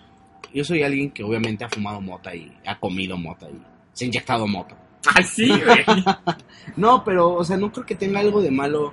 [0.55, 3.61] yo soy alguien que obviamente ha fumado mota y ha comido mota y
[3.93, 4.77] se ha inyectado mota.
[5.15, 5.85] ¡Ay, sí, güey!
[6.77, 8.93] No, pero, o sea, no creo que tenga algo de malo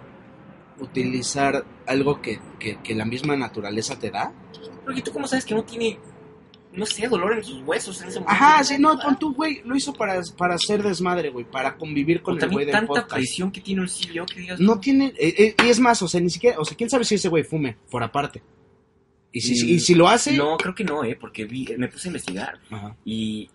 [0.80, 4.32] utilizar algo que, que, que la misma naturaleza te da.
[4.86, 6.00] Porque tú cómo sabes que no tiene,
[6.74, 8.44] no sé, dolor en sus huesos en ese momento.
[8.44, 12.20] Ajá, sí, no, pon tú, güey, lo hizo para, para hacer desmadre, güey, para convivir
[12.20, 13.12] O con el güey del tanta podcast.
[13.14, 14.60] presión que tiene un CEO que digas...
[14.60, 17.06] No tiene, eh, eh, y es más, o sea, ni siquiera, o sea, quién sabe
[17.06, 18.44] si ese güey fume por aparte.
[19.32, 20.34] Y si, Mm, y si lo hace...
[20.34, 21.18] No, creo que no, ¿eh?
[21.20, 22.96] Porque vi, me puse a investigar Ajá.
[23.06, 23.50] y...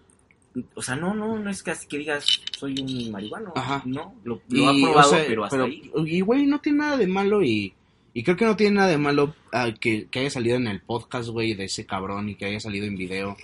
[0.75, 2.27] O sea, no, no, no es casi que digas
[2.59, 3.53] soy un marihuano.
[3.57, 3.83] Ajá.
[3.87, 5.91] No, lo, lo Y, ha o probado, sea, pero hasta pero- ahí.
[6.07, 7.75] Y, güey, no tiene nada de malo y...
[8.15, 10.81] Y creo que no tiene nada de malo ah, que, que haya salido en el
[10.81, 13.37] podcast, güey, de ese cabrón y que haya salido en video.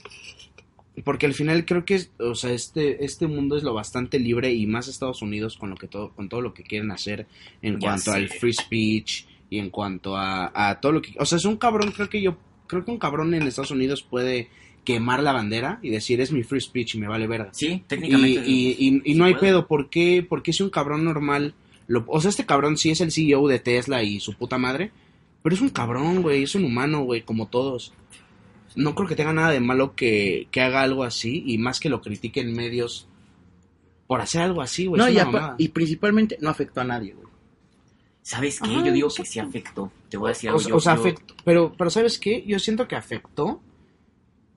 [1.05, 4.53] Porque al final creo que, es- o sea, este, este mundo es lo bastante libre
[4.53, 7.27] y más Estados Unidos con lo que todo, con todo lo que quieren hacer
[7.63, 8.17] en Ya cuanto sé.
[8.17, 11.57] al free speech y en cuanto a, a todo lo que, o sea, es un
[11.57, 14.49] cabrón, creo que yo, creo que un cabrón en Estados Unidos puede
[14.85, 17.49] quemar la bandera y decir es mi free speech y me vale verga.
[17.53, 18.43] Sí, técnicamente.
[18.47, 19.47] y, y- no hay puede.
[19.49, 20.25] pedo, ¿por qué?
[20.29, 21.55] Porque si un cabrón normal,
[21.87, 24.91] lo, o sea, este cabrón sí es el CEO de Tesla y su puta madre,
[25.43, 27.93] pero es un cabrón, güey, es un humano, güey, como todos.
[28.77, 31.89] No creo que tenga nada de malo que, que haga algo así y más que
[31.89, 33.07] lo critiquen medios
[34.07, 35.01] por hacer algo así, güey.
[35.01, 35.17] no, y,
[35.59, 37.25] y principalmente no afectó a nadie, güey.
[38.23, 38.71] ¿Sabes qué?
[38.71, 39.93] Ajá, Yo digo que sí afectó.
[40.09, 40.61] Te voy a decir O, algo.
[40.61, 42.43] sea- yo- o sea, yo- afectó, pero, pero ¿sabes qué?
[42.47, 43.61] Yo siento que afectó,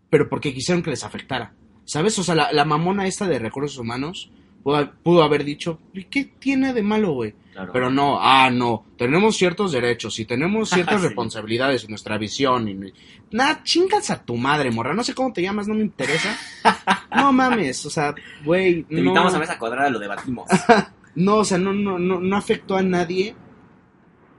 [0.10, 1.54] pero porque quisieron que les afectara.
[1.86, 2.18] ¿Sabes?
[2.20, 4.30] O sea, la, la mamona esta de recursos humanos
[4.62, 7.34] pudo, pudo haber dicho, ¿y qué tiene de malo, güey?
[7.54, 7.72] Claro.
[7.74, 11.08] Pero no, ah, no, tenemos ciertos derechos y tenemos ciertas Sí.
[11.08, 12.68] responsabilidades en nuestra visión.
[12.68, 12.94] Y...
[13.32, 16.38] Nah, chingas a tu madre, morra, no sé cómo te llamas, no me interesa.
[17.16, 18.14] No mames, o sea,
[18.46, 20.48] güey, Te no, invitamos a mesa cuadrada, lo debatimos.
[21.16, 23.34] no, o sea, no, no, no, no afectó a nadie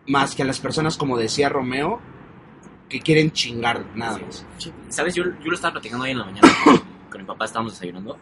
[0.06, 2.00] más que a las personas, como decía Romeo,
[2.88, 4.46] que quieren chingar nada más.
[4.88, 5.14] ¿Sabes?
[5.14, 6.78] Yo, yo lo estaba platicando hoy en la mañana con,
[7.10, 8.18] con mi papá, estábamos desayunando.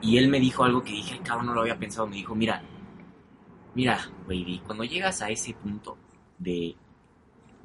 [0.00, 2.06] Y él me dijo algo que dije, "Ay, cabrón, no lo había pensado.
[2.06, 2.62] Me dijo, mira,
[3.74, 5.96] mira, baby, cuando llegas a ese punto
[6.38, 6.74] de,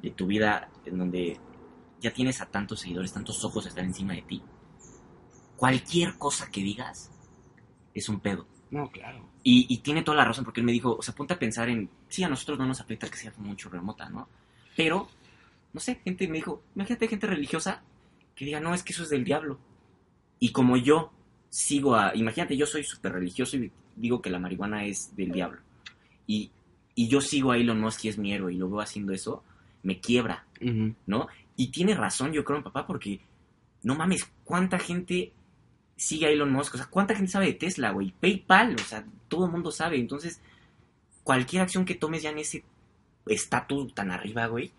[0.02, 1.38] de tu vida en donde
[2.00, 4.42] ya tienes a tantos seguidores, tantos ojos están encima de ti,
[5.56, 7.10] cualquier cosa que digas
[7.92, 8.46] es un pedo.
[8.70, 9.28] No, claro.
[9.42, 11.68] Y, y tiene toda la razón porque él me dijo, o sea, ponte a pensar
[11.68, 14.28] en, sí, a nosotros no nos afecta que sea mucho remota, ¿no?
[14.76, 15.08] Pero,
[15.72, 17.82] no sé, gente me dijo, imagínate gente religiosa
[18.34, 19.58] que diga, no, es que eso es del diablo.
[20.38, 21.12] Y como yo
[21.50, 25.60] sigo a, imagínate, yo soy súper religioso y digo que la marihuana es del diablo.
[26.26, 26.50] Y,
[26.94, 29.42] y yo sigo a Elon Musk y es mi héroe y lo veo haciendo eso,
[29.82, 30.94] me quiebra, Ujú.
[31.06, 31.28] ¿no?
[31.56, 33.20] Y tiene razón, yo creo, papá, porque
[33.82, 35.32] no mames, ¿cuánta gente
[35.96, 36.74] sigue a Elon Musk?
[36.74, 38.12] O sea, ¿cuánta gente sabe de Tesla, güey?
[38.20, 39.98] PayPal, o sea, todo el mundo sabe.
[39.98, 40.40] Entonces,
[41.24, 42.64] cualquier acción que tomes ya en ese
[43.26, 44.72] estatus tan arriba, güey,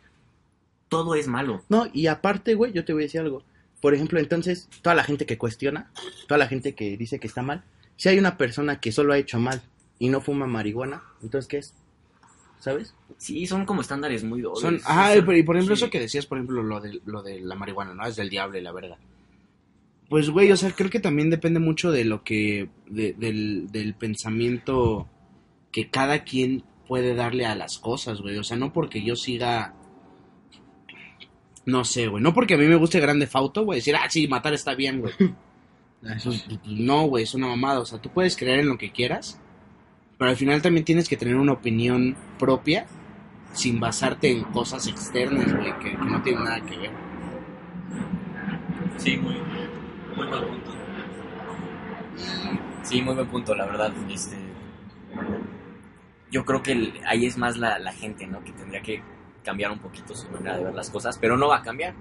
[0.89, 1.63] todo es malo.
[1.69, 3.43] No, y aparte, güey, yo te voy a decir algo.
[3.81, 5.89] Por ejemplo, entonces, toda la gente que cuestiona,
[6.27, 7.63] toda la gente que dice que está mal,
[7.95, 9.61] si hay una persona que solo ha hecho mal
[9.99, 11.73] y no fuma marihuana, entonces, ¿qué es?
[12.59, 12.93] ¿Sabes?
[13.17, 14.59] Sí, son como estándares muy dobles.
[14.61, 15.83] Son, Sí, ajá, son- y por ejemplo sí.
[15.83, 18.05] eso que decías, por ejemplo, lo de, lo de la marihuana, ¿no?
[18.05, 18.97] Es del diablo y la verga.
[20.09, 23.93] Pues, güey, o sea, creo que también depende mucho de lo que, de- del, del
[23.93, 25.07] pensamiento
[25.71, 28.37] que cada quien puede darle a las cosas, güey.
[28.37, 29.75] O sea, no porque yo siga,
[31.65, 34.27] no sé, güey, no porque a mí me guste Grande Fauto, güey, decir, ah, sí,
[34.27, 35.13] matar está bien, güey.
[36.15, 36.31] Eso
[36.65, 37.79] no, güey, es una mamada.
[37.81, 39.39] O sea, tú puedes creer en lo que quieras,
[40.17, 42.85] pero al final también tienes que tener una opinión propia
[43.53, 46.91] sin basarte en cosas externas, güey, que, que no tienen nada que ver.
[48.97, 49.33] Sí, muy,
[50.15, 50.71] muy buen punto.
[52.83, 53.91] Sí, muy buen punto, la verdad.
[54.09, 54.37] Este,
[56.31, 58.43] yo creo que el- ahí es más la, la gente, ¿no?
[58.43, 59.01] Que tendría que
[59.49, 61.93] cambiar un poquito su manera de ver las cosas, pero no va a cambiar.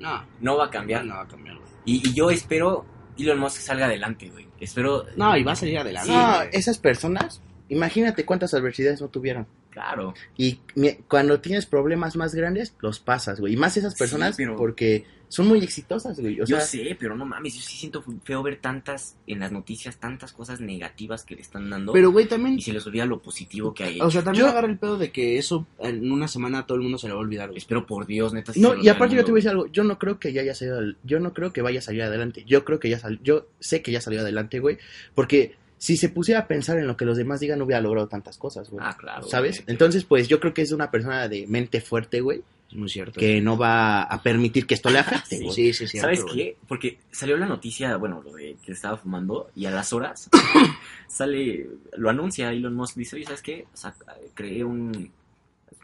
[0.00, 1.04] No, No va a cambiar.
[1.04, 1.68] no va a cambiar, güey.
[1.84, 2.84] Y, y yo espero
[3.18, 4.48] Elon Musk salga adelante, güey.
[4.60, 5.04] Espero.
[5.16, 6.10] No, y va a salir adelante.
[6.10, 9.46] Sí, no, esas personas, imagínate cuántas adversidades no tuvieron.
[9.72, 10.14] Claro.
[10.36, 10.60] Y
[11.08, 13.54] cuando tienes problemas más grandes, los pasas, güey.
[13.54, 16.34] Y más esas Sí, personas pero- porque son muy exitosas, güey.
[16.42, 19.50] O yo sea, sé, pero no mames, yo sí siento feo ver tantas en las
[19.50, 21.94] noticias, tantas cosas negativas que le están dando.
[21.94, 22.58] Pero, güey, también...
[22.58, 24.00] y se les olvida lo positivo que hay.
[24.02, 26.76] O sea, también Yo- agarra el pedo de que eso en una semana a todo
[26.76, 27.56] el mundo se le va a olvidar, güey.
[27.56, 28.52] Espero por Dios, neta.
[28.56, 30.54] No, y aparte yo te voy a decir algo, yo no creo que ya haya
[30.54, 32.44] salido, al- yo no creo que vaya a salir adelante.
[32.46, 34.76] Yo creo que ya sal, yo sé que ya salió adelante, güey,
[35.14, 38.06] porque si se pusiera a pensar en lo que los demás digan no hubiera logrado
[38.06, 38.84] tantas cosas, güey.
[38.86, 39.26] Ah, claro.
[39.26, 39.56] ¿Sabes?
[39.64, 39.72] güey.
[39.72, 42.40] Entonces, pues yo creo que es una persona de mente fuerte, güey,
[42.70, 43.18] muy cierto.
[43.18, 45.42] que no va a permitir que esto le afecte, Sí.
[45.42, 45.52] güey.
[45.56, 45.98] Sí, sí, sí.
[45.98, 46.56] ¿Sabes qué?
[46.68, 50.30] Porque salió la noticia, bueno, lo de que estaba fumando, y a las horas
[51.08, 51.66] sale,
[51.96, 53.66] lo anuncia Elon Musk, dice, oye, ¿sabes qué?
[53.74, 53.92] O sea,
[54.34, 55.10] creé un,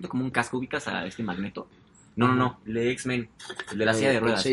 [0.07, 1.67] como un casco, ubicas a este magneto.
[2.15, 3.29] No, no, no, el de X-Men,
[3.73, 4.47] el de la silla de ruedas.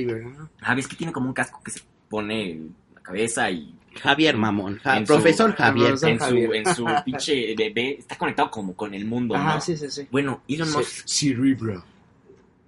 [0.61, 4.37] Ah, ves que tiene como un casco que se pone en la cabeza y Javier
[4.37, 5.95] Mamón, Ja- En su- profesor Javier.
[6.03, 9.61] En su, en su pinche bebé está conectado como con el mundo, Ajá, ¿no?
[9.61, 10.07] sí, sí, sí.
[10.11, 11.83] Bueno, Elon Musk Cerebro.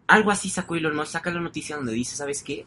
[0.07, 2.65] algo así sacó Elon Musk, saca la noticia donde dice, ¿sabes qué?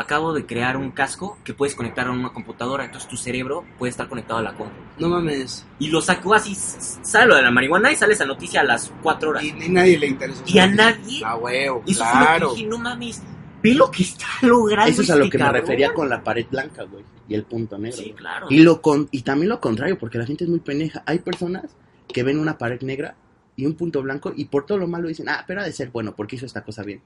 [0.00, 3.90] Acabo de crear un casco que puedes conectar a una computadora, entonces tu cerebro puede
[3.90, 4.72] estar conectado a la compu.
[5.00, 5.66] No mames.
[5.80, 8.92] Y lo sacó así, sale lo de la marihuana y sale esa noticia a las
[9.02, 9.42] 4 horas.
[9.42, 10.40] Y ni nadie le interesa.
[10.46, 12.54] Y a nadie, A huevo, eso fue lo que claro.
[12.54, 13.22] dije, no mames,
[13.60, 16.22] ve lo que está logrando Eso es a lo este que me refería con la
[16.22, 17.96] pared blanca, güey, y el punto negro.
[17.98, 18.46] Sí, claro.
[18.50, 21.02] Y lo con y también lo contrario, porque la gente es muy pendeja.
[21.06, 21.76] Hay personas
[22.12, 23.16] que ven una pared negra
[23.54, 25.90] y un punto blanco y por todo lo malo dicen, "Ah, pero ha de ser
[25.90, 27.02] bueno porque hizo esta cosa bien."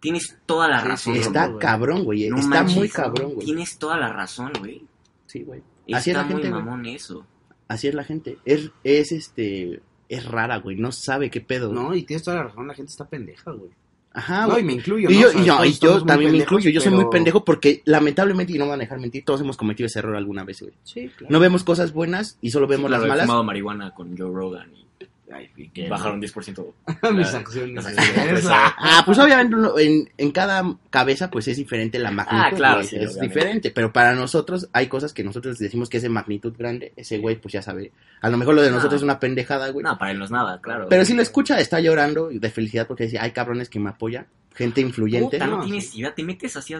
[0.00, 1.14] Tienes toda la Sí, razón.
[1.14, 1.20] sí.
[1.20, 1.58] Está güey.
[1.58, 2.28] cabrón, güey.
[2.28, 3.46] No Está manches, muy cabrón, güey.
[3.46, 4.82] Tienes toda la razón, güey.
[5.26, 5.60] Sí, güey.
[5.92, 6.64] Así es Está la gente, muy güey.
[6.64, 7.26] mamón eso.
[7.68, 8.38] Así es la gente.
[8.44, 10.76] Es es este es rara, güey.
[10.76, 11.72] No sabe qué pedo.
[11.72, 13.70] No, y tienes toda la razón, la gente está pendeja, güey.
[14.18, 15.20] Ajá, No, y me incluyo, Y ¿no?
[15.20, 17.44] yo, O sea, y yo, todos y yo también me incluyo, yo soy muy pendejo
[17.44, 20.42] porque lamentablemente, y no me van a dejar mentir, todos hemos cometido ese error alguna
[20.42, 20.72] vez, güey.
[20.84, 21.26] Sí, claro.
[21.32, 23.26] No vemos cosas buenas y solo vemos Claro, las he malas.
[23.26, 24.85] fumado marihuana con Joe Rogan y
[25.32, 26.72] Ay, y que- bajaron 10%.
[27.12, 27.74] mis acciones.
[27.74, 28.20] las acciones Eso.
[28.22, 28.74] empresa.
[28.78, 32.38] Ah, pues obviamente uno- en, en cada cabeza pues es diferente la magnitud.
[32.40, 33.26] Ah, claro, sí, es obviamente.
[33.26, 37.18] diferente, pero para nosotros hay cosas que nosotros decimos que es de magnitud grande, ese
[37.18, 37.90] güey pues ya sabe.
[38.20, 38.76] A lo mejor lo de No.
[38.76, 39.82] nosotros es una pendejada, güey.
[39.84, 40.86] No, para él no es nada, claro.
[40.88, 44.26] Pero si lo escucha está llorando de felicidad porque dice, hay cabrones que me apoyan,
[44.54, 45.38] gente influyente.
[45.38, 46.14] Puta, no, No, tienes idea.
[46.14, 46.72] Te metes así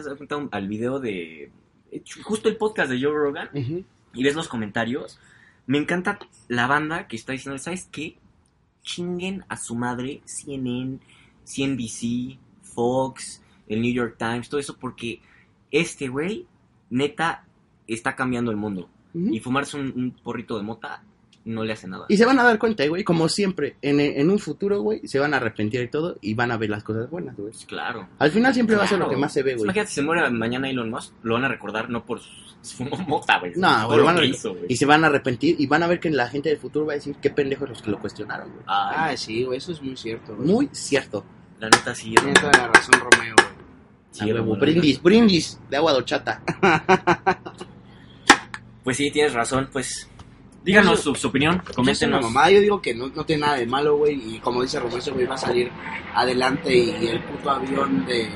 [0.51, 1.51] al video de
[2.23, 3.49] justo el podcast de Joe Rogan
[4.13, 5.19] y ves los comentarios,
[5.65, 8.17] me encanta la banda que está diciendo, ¿sabes qué?
[8.87, 10.99] Chinguen a su madre CNN,
[11.43, 15.21] CNBC, Fox, el New York Times, todo eso, porque
[15.69, 16.47] este güey,
[16.89, 17.45] neta,
[17.85, 18.89] está cambiando el mundo.
[19.13, 21.03] Y fumarse un, un porrito de mota
[21.47, 22.05] no le hace nada.
[22.09, 25.17] Y se van a dar cuenta, güey, como siempre, en, en un futuro, güey, se
[25.19, 27.53] van a arrepentir y todo y van a ver las cosas buenas, güey.
[27.67, 28.07] Claro.
[28.19, 29.63] Al final siempre va a ser lo que más se ve, güey.
[29.63, 32.19] Imagínate, si se muere mañana Elon Musk, lo van a recordar no por
[32.61, 33.53] su mota, güey.
[33.55, 34.65] No, por güey, lo van a- que hizo, güey.
[34.69, 36.93] Y se van a arrepentir y van a ver que la gente del futuro va
[36.93, 38.63] a decir qué pendejos los que lo cuestionaron, güey.
[38.67, 40.47] Ah, sí, güey, eso es muy cierto, güey.
[40.47, 41.23] Muy cierto.
[41.59, 42.13] la neta sí.
[42.13, 43.47] Tiene toda la razón, Romeo, güey.
[44.11, 44.59] sí, A huevo, Romeo.
[44.59, 46.41] brindis, brindis de agua de horchata.
[48.83, 50.09] Pues sí, tienes razón, pues.
[50.67, 52.21] Díganos su, su opinión, coméntenos.
[52.21, 54.97] mamada, yo digo que no, no tiene nada de malo, güey, y como dice Romeo,
[54.99, 55.71] ese güey va a salir
[56.13, 58.29] adelante y el puto avión de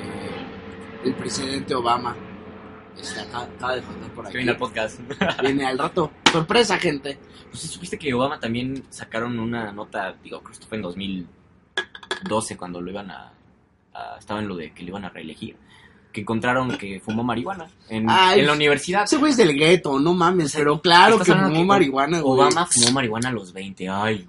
[1.03, 2.15] del presidente Obama
[2.97, 4.37] este, acaba, acaba de faltar por Que aquí.
[4.37, 4.99] viene al podcast.
[5.41, 6.11] Viene al rato.
[6.31, 7.17] Sorpresa, gente.
[7.49, 12.79] Pues supiste que Obama también sacaron una nota, digo, creo que fue en 2012 cuando
[12.81, 13.33] lo iban a,
[13.93, 15.57] a- estaba en lo de que lo iban a reelegir,
[16.11, 19.03] que encontraron que fumó marihuana en, Ay, en la universidad.
[19.03, 22.33] Ese güey es del gueto, no mames, pero claro que fumó que marihuana, güey.
[22.33, 23.89] Obama fumó marihuana a los 20.
[23.89, 24.27] Ay,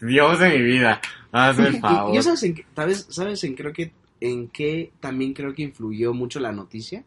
[0.00, 1.00] Dios de mi vida.
[1.32, 2.14] Hazme el favor.
[2.14, 5.62] ¿Y, y sabes en qué, sabes, sabes en creo que en qué también creo que
[5.62, 7.04] influyó mucho la noticia?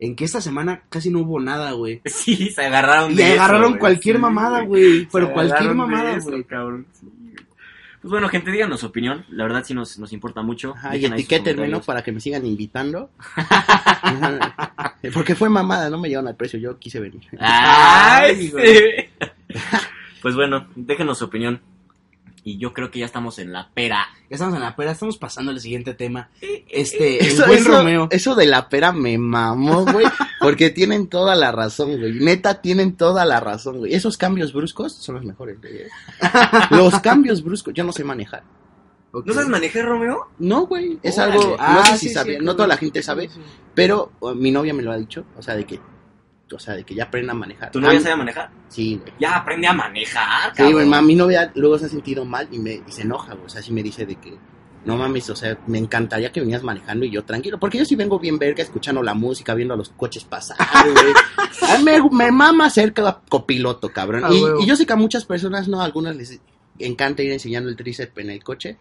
[0.00, 2.02] En que esta semana casi no hubo nada, güey.
[2.06, 5.08] Sí, se agarraron de eso, agarraron cualquier Sí, mamada, güey.
[5.10, 6.44] Pero cualquier mamada, güey.
[8.04, 9.24] Pues bueno, gente, díganos su opinión.
[9.30, 10.74] La verdad sí nos, nos importa mucho.
[10.76, 11.80] Ajá, y etiquétenme, ¿no?
[11.80, 13.08] Para que me sigan invitando.
[15.14, 17.22] Porque fue mamada, no me llevan al precio, yo quise venir.
[17.40, 19.08] ¡Ay, Ay.
[20.20, 21.62] Pues bueno, déjenos su opinión.
[22.46, 24.06] Y yo creo que ya estamos en la pera.
[24.28, 26.28] Ya estamos en la pera, estamos pasando al siguiente tema.
[26.68, 28.08] Este, el Eso, buen eso- Romeo.
[28.10, 30.06] eso de la pera me mamó, güey.
[30.40, 32.12] Porque tienen toda la razón, güey.
[32.20, 33.94] Neta, tienen toda la razón, güey.
[33.94, 35.74] Esos cambios bruscos son los mejores, güey.
[35.74, 35.88] ¿eh?
[36.70, 38.42] Los cambios bruscos, yo no sé manejar.
[39.24, 40.26] ¿No sabes manejar, Romeo?
[40.38, 40.98] No, güey.
[41.02, 41.32] Es Órale.
[41.34, 43.40] algo, no Ah, sé sí, si sabía, sí, no toda la gente sí, sabe, sí.
[43.72, 45.78] pero uh, mi novia me lo ha dicho, o sea, de que,
[46.52, 47.70] o sea, de que ya aprenda a manejar.
[47.70, 48.50] ¿Tu novia Ah, sabe manejar?
[48.68, 49.12] Sí, güey.
[49.18, 50.72] Ya aprende a manejar, Sí, cabrón.
[50.74, 53.46] güey, ma, mi novia luego se ha sentido mal y, me, y se enoja, güey.
[53.46, 54.36] O sea, sí me dice de que,
[54.84, 57.58] no mames, o sea, me encantaría que vinieras manejando y yo tranquilo.
[57.58, 61.12] Porque yo sí vengo bien verga, escuchando la música, viendo a los coches pasar, güey.
[61.72, 64.24] A mí me, me mama ser cada copiloto, cabrón.
[64.24, 66.38] Ah, Y, y yo sé que a muchas personas, no, a algunas les
[66.78, 68.76] encanta ir enseñando el tríceps en el coche.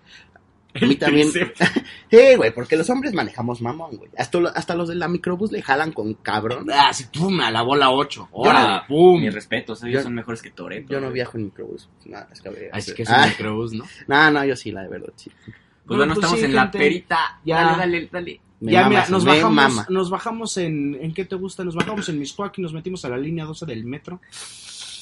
[0.82, 1.30] A mí también.
[2.10, 4.10] Sí, güey, porque los hombres manejamos mamón, güey.
[4.18, 6.68] Hasta, lo- hasta los de la microbús le jalan con cabrón.
[6.72, 8.20] Ah, sí, pum, a la bola 8.
[8.22, 9.22] Yo Órale, Ah, pum.
[9.22, 10.94] Mis respetos, ellos Yo- son mejores que Toreto.
[10.94, 11.90] Yo no viajo en microbús.
[12.06, 13.86] Nada, es que, Así que es Ah, un microbús, ¿no?
[14.08, 15.32] No, no, yo sí, la de verdad, sí.
[15.46, 15.56] Pues
[15.86, 17.40] Bueno, bueno, pues estamos sí, en la perita.
[17.44, 17.56] Ya.
[17.64, 18.42] Dale, dale, dale.
[18.62, 19.86] Me ya, mira, nos me bajamos, mama.
[19.90, 21.66] nos bajamos en, ¿en qué te gusta?
[21.66, 24.22] Nos bajamos en Miscuac y nos metimos a la línea 12 del metro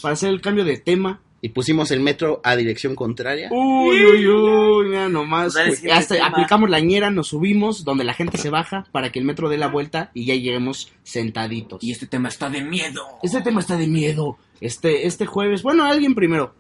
[0.02, 1.22] para hacer el cambio de tema.
[1.44, 3.50] Y pusimos el metro a dirección contraria.
[3.52, 5.54] Uy, uy, uy, mira nomás.
[5.56, 9.26] Pues Hasta aplicamos la ñera, nos subimos donde la gente se baja para que el
[9.26, 11.84] metro dé la vuelta y ya lleguemos sentaditos.
[11.84, 13.02] Y este tema está de miedo.
[13.24, 14.38] Este tema está de miedo.
[14.60, 16.54] Este, este jueves, bueno, alguien primero.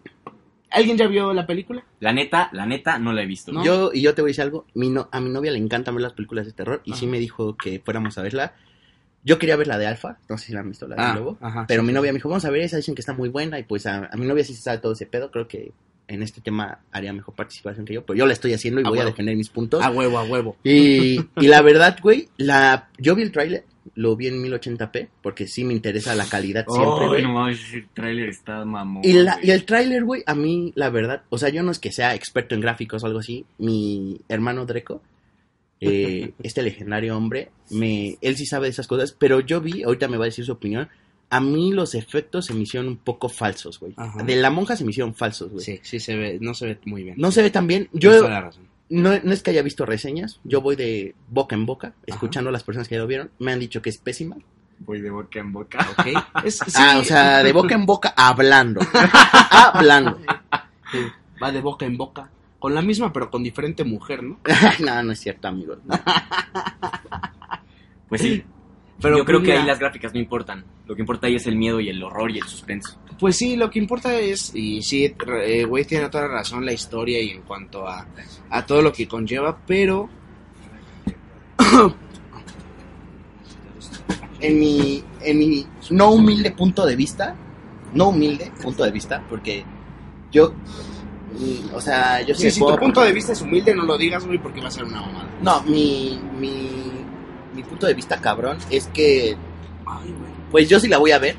[0.72, 1.84] ¿Alguien ya vio la película?
[2.00, 3.52] La neta, la neta, no la he visto.
[3.52, 3.64] ¿No?
[3.64, 5.94] Yo, y yo te voy a decir algo, mi no- a mi novia le encantan
[5.94, 7.12] ver las películas de terror y sí Ajá.
[7.12, 8.56] me dijo que fuéramos a verla.
[9.24, 11.16] Yo quería ver la de Alfa, no sé si la han visto, la de Ah,
[11.16, 11.38] Lobo.
[11.42, 11.88] ajá, pero sí.
[11.88, 13.86] mi novia me dijo, vamos a ver esa, dicen que está muy buena y pues
[13.86, 15.72] a, a mi novia sí se sabe todo ese pedo, creo que
[16.08, 18.90] en este tema haría mejor participación que yo, pero yo la estoy haciendo y A
[18.90, 19.82] voy a defender mis puntos.
[19.84, 20.58] A huevo, a huevo.
[20.64, 23.64] Y, y la verdad, güey, la, yo vi el tráiler,
[23.96, 27.24] lo vi en 1080p, porque sí me interesa la calidad siempre, Oh, güey.
[27.24, 29.04] no ese tráiler está mamón.
[29.06, 31.80] Y, la, y el tráiler, güey, a mí, la verdad, o sea, yo no es
[31.80, 33.46] que sea experto en gráficos o algo así.
[33.60, 35.02] Mi hermano Dreco,
[35.82, 40.08] eh, este legendario hombre, me, él sí sabe de esas cosas, pero yo vi, ahorita
[40.08, 40.88] me va a decir su opinión,
[41.30, 43.94] a mí los efectos se me hicieron un poco falsos, güey.
[43.98, 44.22] Ajá.
[44.24, 45.64] De la monja se me hicieron falsos, güey.
[45.66, 47.16] Sí, sí se ve, no se ve muy bien.
[47.18, 47.90] No se ve tan bien.
[47.94, 48.68] Yo toda la razón.
[48.90, 52.54] no, no es que haya visto reseñas, yo voy de boca en boca, escuchando a
[52.54, 54.36] las personas que ya lo vieron, me han dicho que es pésima.
[54.80, 55.88] Voy de boca en boca.
[55.98, 56.08] Ok.
[56.46, 58.82] Es- sí, Ah, o sea, de boca en boca hablando.
[59.52, 60.20] hablando.
[60.92, 60.98] sí,
[61.42, 62.30] va de boca en boca.
[62.62, 64.40] Con la misma, pero con diferente mujer, ¿no?
[64.80, 65.76] no, no es cierto, amigo.
[68.08, 68.44] Pues sí.
[69.02, 70.66] Pero Yo creo pues, que ahí las gráficas no importan.
[70.86, 73.00] Lo que importa ahí es el miedo y el horror y el suspenso.
[73.18, 76.74] Pues sí, lo que importa es, y sí, eh, güey tiene toda la razón la
[76.74, 78.06] historia y en cuanto a,
[78.50, 80.10] a todo lo que conlleva, pero
[84.42, 87.36] En mi, en mi no humilde punto de vista,
[87.94, 89.64] no humilde punto de vista, porque
[90.32, 90.56] yo,
[91.74, 93.98] o sea, yo sí, sé si puedo- tu punto de vista es humilde, no lo
[93.98, 95.28] digas, güey, porque va a ser una mamada.
[95.42, 96.70] No, mi, mi,
[97.54, 99.36] mi punto de vista cabrón es que
[99.86, 100.32] Ay, güey.
[100.52, 101.36] Pues yo sí la voy a ver.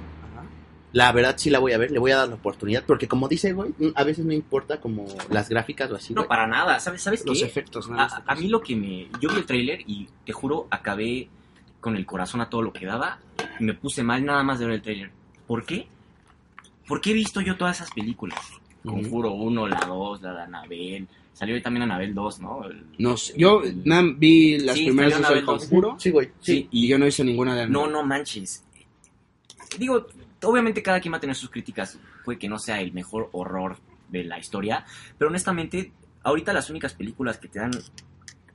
[0.95, 3.27] La verdad sí la voy a ver, le voy a dar la oportunidad, porque como
[3.27, 6.29] dice, güey, a veces no importa como las gráficas o así, No, güey.
[6.29, 6.79] para nada.
[6.81, 7.47] ¿Sabes, ¿sabes Los qué?
[7.47, 7.99] efectos, ¿no?
[7.99, 9.09] A, a mí lo que me...
[9.19, 11.29] Yo vi el tráiler y te juro, acabé
[11.81, 13.19] con el corazón a todo lo que daba
[13.59, 15.11] y me puse mal nada más de ver el tráiler.
[15.47, 15.87] ¿Por qué?
[16.87, 18.39] Porque he visto yo todas esas películas.
[18.85, 21.09] Conjuro 1, la 2, la de Anabel.
[21.33, 22.65] Salió también Anabel 2, ¿no?
[22.65, 23.83] El- No sé, yo el-
[24.19, 26.31] vi las Sí, primeras dos del conjuro Sí, güey.
[26.41, 28.65] Sí, y yo no hice ninguna de No, no manches.
[29.79, 30.07] Digo,
[30.43, 31.99] obviamente cada quien va a tener sus críticas.
[32.25, 33.79] Puede que no sea el mejor horror
[34.11, 34.85] de la historia.
[35.17, 35.93] Pero honestamente,
[36.23, 37.71] ahorita las únicas películas que te dan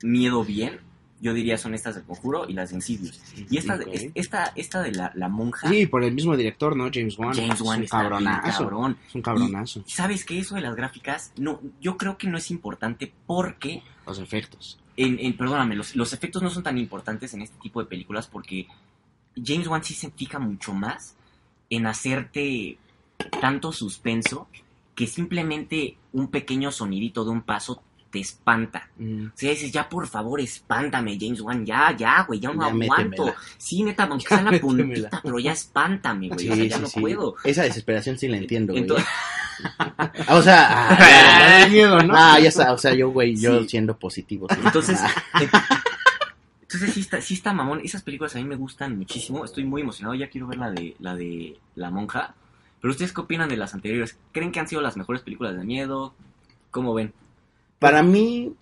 [0.02, 0.78] miedo bien,
[1.20, 3.20] yo diría son estas del Conjuro y las de Insidious.
[3.50, 3.88] Y esta, Ok.
[3.92, 6.88] es- esta, esta de la, la monja, Sí, por el mismo director, ¿no?
[6.92, 7.34] James Wan.
[7.34, 8.58] James Wan es un cabronazo.
[8.64, 8.96] cabrón.
[9.08, 9.84] Es un cabronazo.
[9.86, 10.38] Y ¿Sabes qué?
[10.38, 14.78] Eso de las gráficas, no, yo creo que no es importante porque Los efectos.
[14.96, 18.26] en, en- perdóname, los, los efectos no son tan importantes en este tipo de películas
[18.28, 18.66] porque
[19.42, 21.16] James Wan sí se fija mucho más
[21.70, 22.78] en hacerte
[23.40, 24.48] tanto suspenso
[24.94, 28.88] que simplemente un pequeño sonidito de un paso te espanta.
[28.98, 29.26] Mm.
[29.26, 32.68] O sea, dices, ya por favor, espántame, James Wan, ya, ya, güey, ya no Ya
[32.68, 33.10] aguanto.
[33.24, 33.34] métemela.
[33.58, 34.84] Sí, neta, aunque sea la Métemela.
[34.84, 37.00] puntita, pero ya espántame, güey, Sí, o sea, sí, ya no sí.
[37.00, 37.34] puedo.
[37.44, 38.82] Esa desesperación sí la entiendo, güey.
[38.82, 39.06] Entonces-
[40.28, 42.14] O sea, ah, ya, miedo, ¿no?
[42.16, 44.46] ah, ya está, o sea, yo, güey, yo siendo positivo.
[44.64, 45.48] Entonces, Ah,
[46.62, 47.80] entonces sí está, sí está mamón.
[47.82, 49.44] Esas películas a mí me gustan muchísimo.
[49.44, 50.14] Estoy muy emocionado.
[50.14, 52.34] Ya quiero ver la de la de la monja.
[52.80, 54.16] Pero ustedes qué opinan de las anteriores?
[54.32, 56.14] ¿Creen que han sido las mejores películas de miedo?
[56.70, 57.12] ¿Cómo ven?
[57.78, 58.52] Para mí,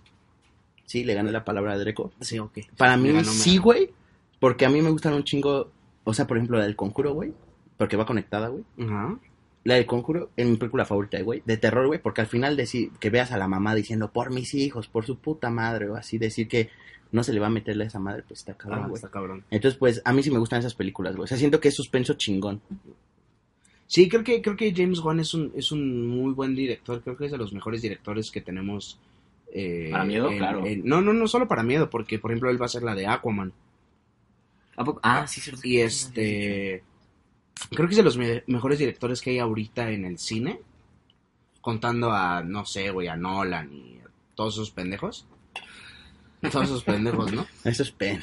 [0.85, 2.11] sí, le gané la palabra a Dreco.
[2.21, 2.59] Sí, ok.
[2.77, 3.89] Para mí, ganó, sí, güey,
[4.39, 5.71] porque a mí me gustan un chingo,
[6.03, 7.33] o sea, por ejemplo, la del conjuro, güey,
[7.77, 8.63] porque va conectada, güey.
[8.79, 9.19] Ajá.
[9.63, 12.91] La del conjuro es mi película favorita, güey, de terror, güey, porque al final decir
[12.99, 16.17] que veas a la mamá diciendo por mis hijos, por su puta madre, o así
[16.17, 16.69] decir que
[17.11, 18.95] no se le va a meterle a esa madre, pues está cabrón, Ah, güey.
[18.95, 19.43] está cabrón.
[19.49, 21.25] Entonces, pues, a mí sí me gustan esas películas, güey.
[21.25, 22.61] O sea, siento que es suspenso chingón.
[23.87, 27.01] Sí, creo que, creo que James Wan es un, es un muy buen director.
[27.01, 28.99] Creo que es de los mejores directores que tenemos.
[29.53, 30.63] Eh, Para miedo, claro.
[30.83, 33.07] no, no, no solo para miedo, porque por ejemplo él va a hacer la de
[33.07, 33.53] Aquaman.
[34.75, 34.99] ¿A poco?
[35.03, 35.61] Ah, sí, cierto.
[35.63, 36.83] Y este.
[37.71, 40.61] Creo que es de los me- mejores directores que hay ahorita en el cine.
[41.61, 45.25] Contando a, no sé, güey, a Nolan y a todos esos pendejos.
[46.51, 47.45] Todos esos pendejos, ¿no?
[47.63, 48.19] Eso es pen.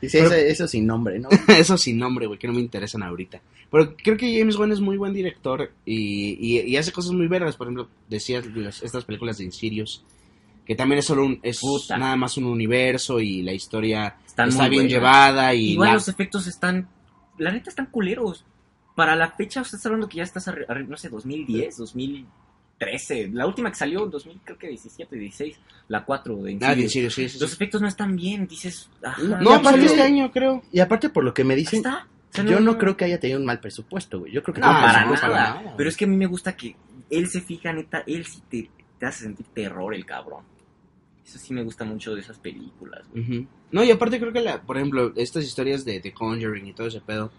[0.00, 1.28] sí, sí, eso, eso sin nombre, ¿no?
[1.48, 3.40] Eso sin nombre, güey, que no me interesan ahorita.
[3.70, 7.26] Pero creo que James Wan es muy buen director y, y, y hace cosas muy
[7.28, 7.56] vergas.
[7.56, 10.02] Por ejemplo, decías las- estas películas de Insidious,
[10.64, 11.98] que también es solo un, es Puta.
[11.98, 14.92] nada más un universo y la historia Están está bien buenas.
[14.92, 16.88] llevada y Igual la- los efectos están.
[17.36, 18.44] La neta están culeros.
[18.94, 21.76] Para la fecha, usted está hablando que ya estás, arri- arri- no sé, 2010,
[22.78, 23.30] 2013.
[23.32, 25.56] La última que salió, 2000, creo que 17, 16.
[25.88, 26.82] La 4 de Ah, de Insidious.
[26.84, 27.54] Insidious, sí, sí, Los sí.
[27.56, 28.90] efectos no están bien, dices.
[29.02, 30.62] Ajá, No, No, aparte- este año, creo.
[30.72, 32.06] Y aparte, por lo que me dicen, está.
[32.32, 34.32] O sea, yo no creo que haya tenido un mal presupuesto, güey.
[34.32, 35.28] Yo creo que No, Ah, para, nada.
[35.62, 35.74] nada.
[35.76, 36.74] Pero es que a mí me gusta que
[37.10, 40.42] él se fija, neta, él sí te, te hace sentir terror, el cabrón.
[41.24, 43.46] Eso sí me gusta mucho de esas películas, güey.
[43.70, 46.88] No, y aparte creo que, la, por ejemplo, estas historias de The Conjuring y todo
[46.88, 47.30] ese pedo,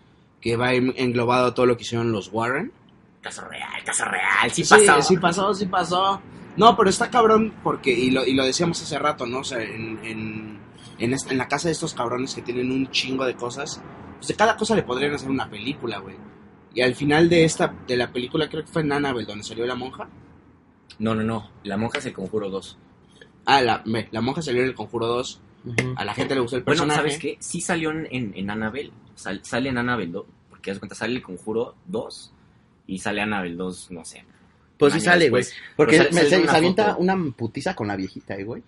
[0.41, 2.71] que va en- englobado a todo lo que hicieron los Warren.
[3.25, 5.01] Caso real, caso real, sí, Sí, pasó.
[5.01, 6.21] sí pasó, sí pasó.
[6.57, 9.39] No, pero está cabrón porque, y lo, y lo decíamos hace rato, ¿no?
[9.39, 10.59] O sea, en, en,
[10.99, 13.81] en, esta- en la casa de estos cabrones que tienen un chingo de cosas,
[14.17, 16.15] pues de cada cosa le podrían hacer una película, güey.
[16.75, 19.65] Y al final de esta, de la película, creo que fue en Annabelle, donde salió
[19.65, 20.07] la monja.
[20.99, 21.49] No, no, no.
[21.63, 22.77] La monja es el conjuro 2.
[23.47, 25.41] Ah, la, ve, la monja salió en el Conjuro 2.
[25.65, 25.93] Ujú.
[25.97, 26.99] A la gente le gustó el Bueno, personaje.
[27.09, 27.37] ¿sabes qué?
[27.39, 28.91] Sí salió en, en, en Annabelle.
[29.15, 30.25] Sal- sale en Annabelle 2.
[30.49, 32.31] Porque das cuenta, sale el conjuro 2
[32.87, 34.23] y sale Annabelle 2, no sé.
[34.77, 35.43] Pues sí sale, güey.
[35.75, 36.97] Porque sale- se, una se avienta foto.
[36.99, 38.61] una putiza con la viejita, eh, güey.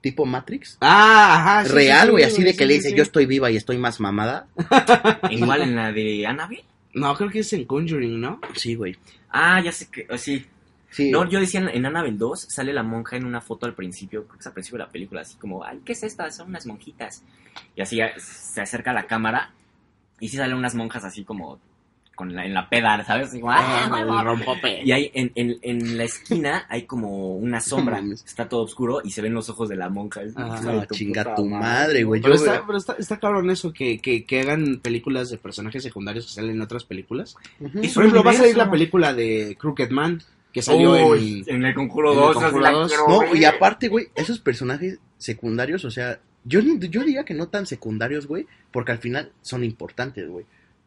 [0.00, 0.76] Tipo Matrix.
[0.82, 1.64] Ah, ajá.
[1.64, 4.00] sí, Real, sí, güey, así de que le dice, yo estoy viva y estoy más
[4.00, 4.46] mamada.
[5.30, 6.64] Igual en la de Annabelle.
[6.92, 8.40] No, creo que es en Conjuring, ¿no?
[8.54, 8.96] Sí, güey.
[9.30, 10.06] Ah, ya sé que.
[10.10, 10.44] oh, sí.
[10.90, 11.10] Sí.
[11.10, 14.24] No, yo decía en, en Annabelle 2 sale la monja en una foto al principio,
[14.26, 16.30] creo que es al principio de la película, así como, ay, ¿qué es esta?
[16.30, 17.24] Son unas monjitas.
[17.74, 19.52] Y así eh, se acerca a la cámara
[20.20, 21.58] y sí salen unas monjas así como
[22.14, 23.28] con la, en la peda, ¿sabes?
[23.28, 24.86] Así como, "Ah, Ah, el.
[24.86, 29.10] Y ahí en, en, en la esquina hay como una sombra, está todo oscuro y
[29.10, 30.22] se ven los ojos de la monja.
[30.36, 32.20] Ah, no, chinga puta tu madre, güey.
[32.20, 35.82] Pero Yo, está, pero está, está cabrón eso, que, que, que hagan películas de personajes
[35.82, 37.36] secundarios que salen en otras películas.
[37.60, 37.80] Ujú.
[37.80, 41.44] Es Por ejemplo, va a salir la película de Crooked Man, que salió en...
[41.46, 42.34] en el Conjuro en el 2.
[42.34, 42.88] Conjuro así la 2.
[42.92, 47.48] quiero No, y aparte, güey, esos personajes secundarios, o sea, yo, yo diría que no
[47.48, 50.44] tan secundarios, güey, porque al final son importantes, güey.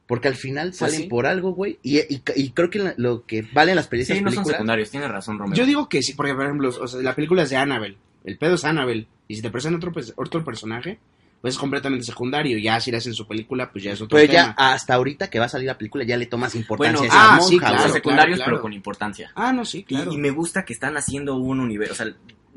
[0.07, 1.07] Porque al final Pues salen sí.
[1.07, 4.31] por algo, güey, y, y, y creo que lo que valen las Sí, películas, no
[4.31, 5.53] son secundarios, tienes razón, Romeo.
[5.55, 8.37] Yo digo que sí, porque por ejemplo, o sea, la película es de Annabelle, el
[8.37, 10.97] pedo es Annabelle, y si te presentan otro, pues, otro personaje,
[11.41, 12.57] pues es completamente secundario.
[12.57, 14.55] Ya si le hacen su película, pues ya es otro Pero tema.
[14.57, 17.15] ya hasta ahorita que va a salir la película ya le tomas importancia Bueno, a
[17.15, 18.51] esa ah, monja, sí, claro, Son secundarios, claro.
[18.53, 19.31] pero con importancia.
[19.35, 20.13] Ah, no, sí, Y- claro.
[20.13, 21.93] Y, me gusta que están haciendo un universo.
[21.93, 22.07] O sea,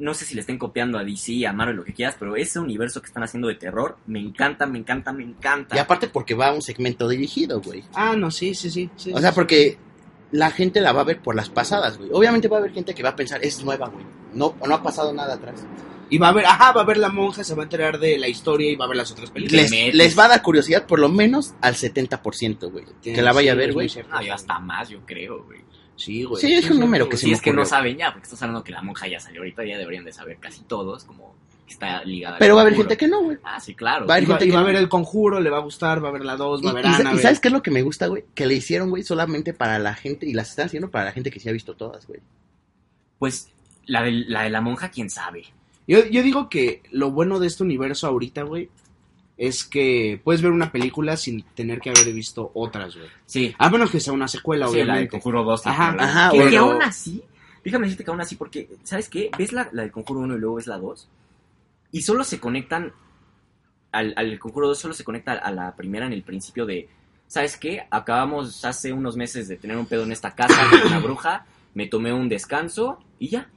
[0.00, 2.58] no sé si le estén copiando a DC, a Marvel, lo que quieras, pero ese
[2.58, 5.76] universo que están haciendo de terror me encanta, me encanta, me encanta.
[5.76, 7.84] Y aparte porque va a un segmento dirigido, güey.
[7.94, 8.88] Ah, no, sí, sí, sí.
[8.96, 9.34] sí, O sea, sí.
[9.34, 9.78] porque
[10.32, 12.08] la gente la va a ver por las pasadas, güey.
[12.14, 14.06] Obviamente va a haber gente que va a pensar, es nueva, güey.
[14.32, 15.66] No, no ha pasado nada atrás.
[16.08, 18.18] Y va a ver, ajá, va a ver la monja, se va a enterar de
[18.18, 19.70] la historia y va a ver las otras películas.
[19.70, 22.86] Les, les va a dar curiosidad por lo menos al 70%, güey.
[23.02, 23.88] Que la vaya a ver, güey.
[23.88, 25.60] yo hasta más, yo creo, güey.
[26.00, 26.40] Sí, güey.
[26.40, 28.64] Sí, es un número que se Si es que no saben ya, porque estás hablando
[28.64, 31.34] que la monja ya salió ahorita, ya deberían de saber casi todos, como
[31.68, 32.38] está ligada.
[32.38, 33.36] Pero va a haber gente que no, güey.
[33.44, 34.06] Ah, sí, claro.
[34.06, 36.02] Va a haber gente y va a que- ver el conjuro, le va a gustar,
[36.02, 37.62] va a ver la 2, Y, va a ver sa- y sabes qué es lo
[37.62, 38.24] que me gusta, güey?
[38.34, 41.30] Que le hicieron, güey, solamente para la gente, y las están haciendo para la gente
[41.30, 42.20] que sí ha visto todas, güey.
[43.18, 43.50] Pues
[43.86, 45.44] la de, la de la monja, quién sabe.
[45.86, 48.68] Yo, yo digo que lo bueno de este universo ahorita, güey,
[49.42, 53.08] es que puedes ver una película sin tener que haber visto otras, güey.
[53.24, 55.10] Sí, A menos que sea una secuela, sí la de obviamente.
[55.12, 55.66] Conjuro 2.
[55.66, 57.22] Ajá, la- ajá, que, que aún así,
[57.64, 59.30] déjame decirte que aún así, porque, ¿sabes qué?
[59.38, 61.08] Ves la, la del Conjuro 1 y luego ves la 2,
[61.92, 62.92] y solo se conectan,
[63.92, 66.90] al, al Conjuro 2 solo se conecta a la primera en el principio de,
[67.26, 67.86] ¿sabes qué?
[67.90, 71.86] Acabamos hace unos meses de tener un pedo en esta casa con una bruja, me
[71.86, 73.48] tomé un descanso y ya.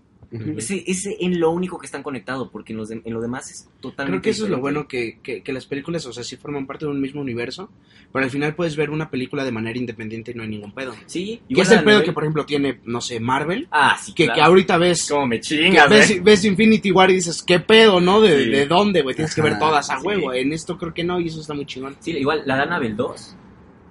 [0.57, 3.51] Ese es en lo único que están conectados, porque en, los de- en lo demás
[3.51, 6.23] es totalmente Creo que eso es lo bueno que, que, que las películas, o sea,
[6.23, 7.69] sí forman parte de un mismo universo,
[8.11, 10.93] pero al final puedes ver una película de manera independiente y no hay ningún pedo.
[11.05, 14.13] Sí, Que igual es el pedo que, por ejemplo, tiene, no sé, Marvel, Ah, sí,
[14.13, 14.35] que, claro.
[14.35, 16.21] que ahorita ves, Como me chingas, ves, ¿eh?
[16.23, 18.19] ves Infinity War y dices, ¿qué pedo, no?
[18.19, 18.49] ¿De, Sí.
[18.49, 19.15] de dónde, güey?
[19.15, 20.05] Tienes que ver todas a sí.
[20.05, 20.33] huevo.
[20.33, 21.95] En esto creo que no, y eso está muy chingón.
[21.99, 23.35] Sí, igual la de Annabelle 2.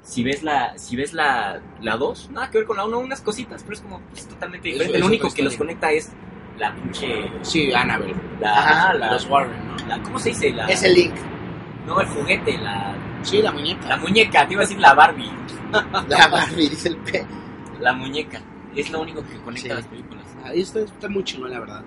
[0.05, 3.21] Si ves la si ves la la 2, nada que ver con la 1, unas
[3.21, 4.99] cositas, pero es como pues, totalmente Eso- diferente.
[4.99, 6.11] eso lo único que los conecta es
[6.63, 8.15] la pinche Sí, Annabelle.
[8.41, 9.77] la, Ajá, la, Los Warren, ¿no?
[9.89, 10.51] la- ¿cómo se dice?
[10.53, 11.15] La, Es el link.
[11.87, 13.89] No, el juguete, la, Sí, la muñeca.
[13.89, 15.31] la muñeca, te iba a decir la Barbie,
[16.09, 17.27] La Barbie, dice el P.
[17.81, 18.41] la muñeca.
[18.77, 19.75] Es lo único que conecta Sí.
[19.75, 20.25] las películas.
[20.45, 21.83] Ahí está, está muy chingón, la verdad.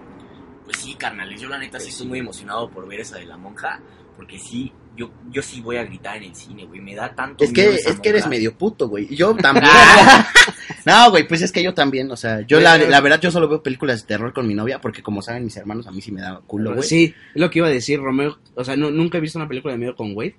[0.66, 2.10] Pues sí, carnales, yo la neta sí Pues estoy sí.
[2.10, 3.80] muy emocionado por ver esa de la monja,
[4.16, 7.44] porque sí, yo, yo sí voy a gritar en el cine, güey, me da tanto
[7.44, 9.14] Es que, miedo es que eres medio puto, güey.
[9.14, 9.66] Yo también.
[10.86, 13.48] no, güey, pues es que yo también, o sea, yo la, la verdad, yo solo
[13.48, 16.12] veo películas de terror con mi novia porque como saben mis hermanos, a mí sí
[16.12, 16.88] me da culo, güey.
[16.88, 18.38] Sí, es lo que iba a decir, Romeo.
[18.56, 20.36] O sea, no, nunca he visto una película de miedo con Wade.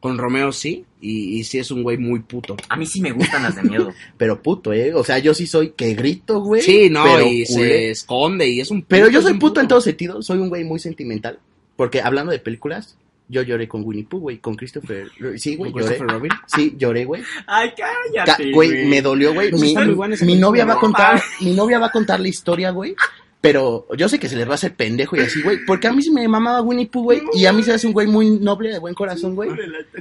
[0.00, 2.56] Con Romeo sí, y, y sí es un güey muy puto.
[2.70, 3.92] A mí sí me gustan las de miedo.
[4.16, 4.94] Pero puto, eh.
[4.94, 6.62] O sea, yo sí soy que grito, güey.
[6.62, 7.44] sí, no, pero y culé.
[7.44, 10.48] se esconde y es un Pero yo soy un puto en todo sentido, soy un
[10.48, 11.38] güey muy sentimental.
[11.76, 12.96] Porque hablando de películas,
[13.30, 15.08] yo lloré con Winnie Pooh, güey, con Christopher.
[15.36, 15.94] Sí, güey, ¿Con lloré.
[15.94, 16.32] Christopher Robin?
[16.46, 17.22] Sí, lloré, güey.
[17.46, 17.72] Ay,
[18.14, 19.52] cállate, Güey, me dolió, güey.
[19.52, 19.74] Mi,
[20.22, 22.94] mi novia va a contar, mi novia va a contar la historia, güey.
[23.40, 25.64] Pero yo sé que se les va a hacer pendejo y así, güey.
[25.66, 27.22] Porque a mí sí me mamaba Winnie Pooh, güey.
[27.32, 29.48] Y a mí se hace un güey muy noble, de buen corazón, güey.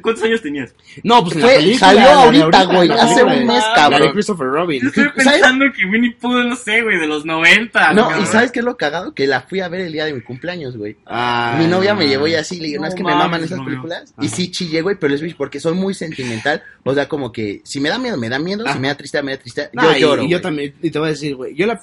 [0.02, 0.76] ¿Cuántos años tenías?
[1.04, 1.80] No, pues Fue- la película.
[1.80, 4.02] salió ahorita, güey, hace un mes, La cabrón.
[4.02, 4.86] de Christopher Robin.
[4.88, 5.24] Estoy ¿Sabes?
[5.24, 7.94] pensando que Winnie Pooh, no sé, güey, de los 90.
[7.94, 8.24] No, cabrón.
[8.24, 9.14] y ¿sabes qué es lo cagado?
[9.14, 10.98] Que la fui a ver el día de mi cumpleaños, güey.
[11.06, 13.42] Ah, Mi novia me llevó y así, le digo, no, No es que me maman
[13.44, 14.14] esas películas.
[14.18, 14.26] Ajá.
[14.26, 16.62] Y sí chillé, güey, pero es porque soy muy sentimental.
[16.84, 18.64] O sea, como que si me da miedo, me da miedo.
[18.66, 18.80] Si Ajá.
[18.80, 19.70] me da tristeza, me da tristeza.
[19.74, 20.24] Yo y- lloro.
[20.24, 21.80] Y, yo también, y te voy a decir, güey, yo la,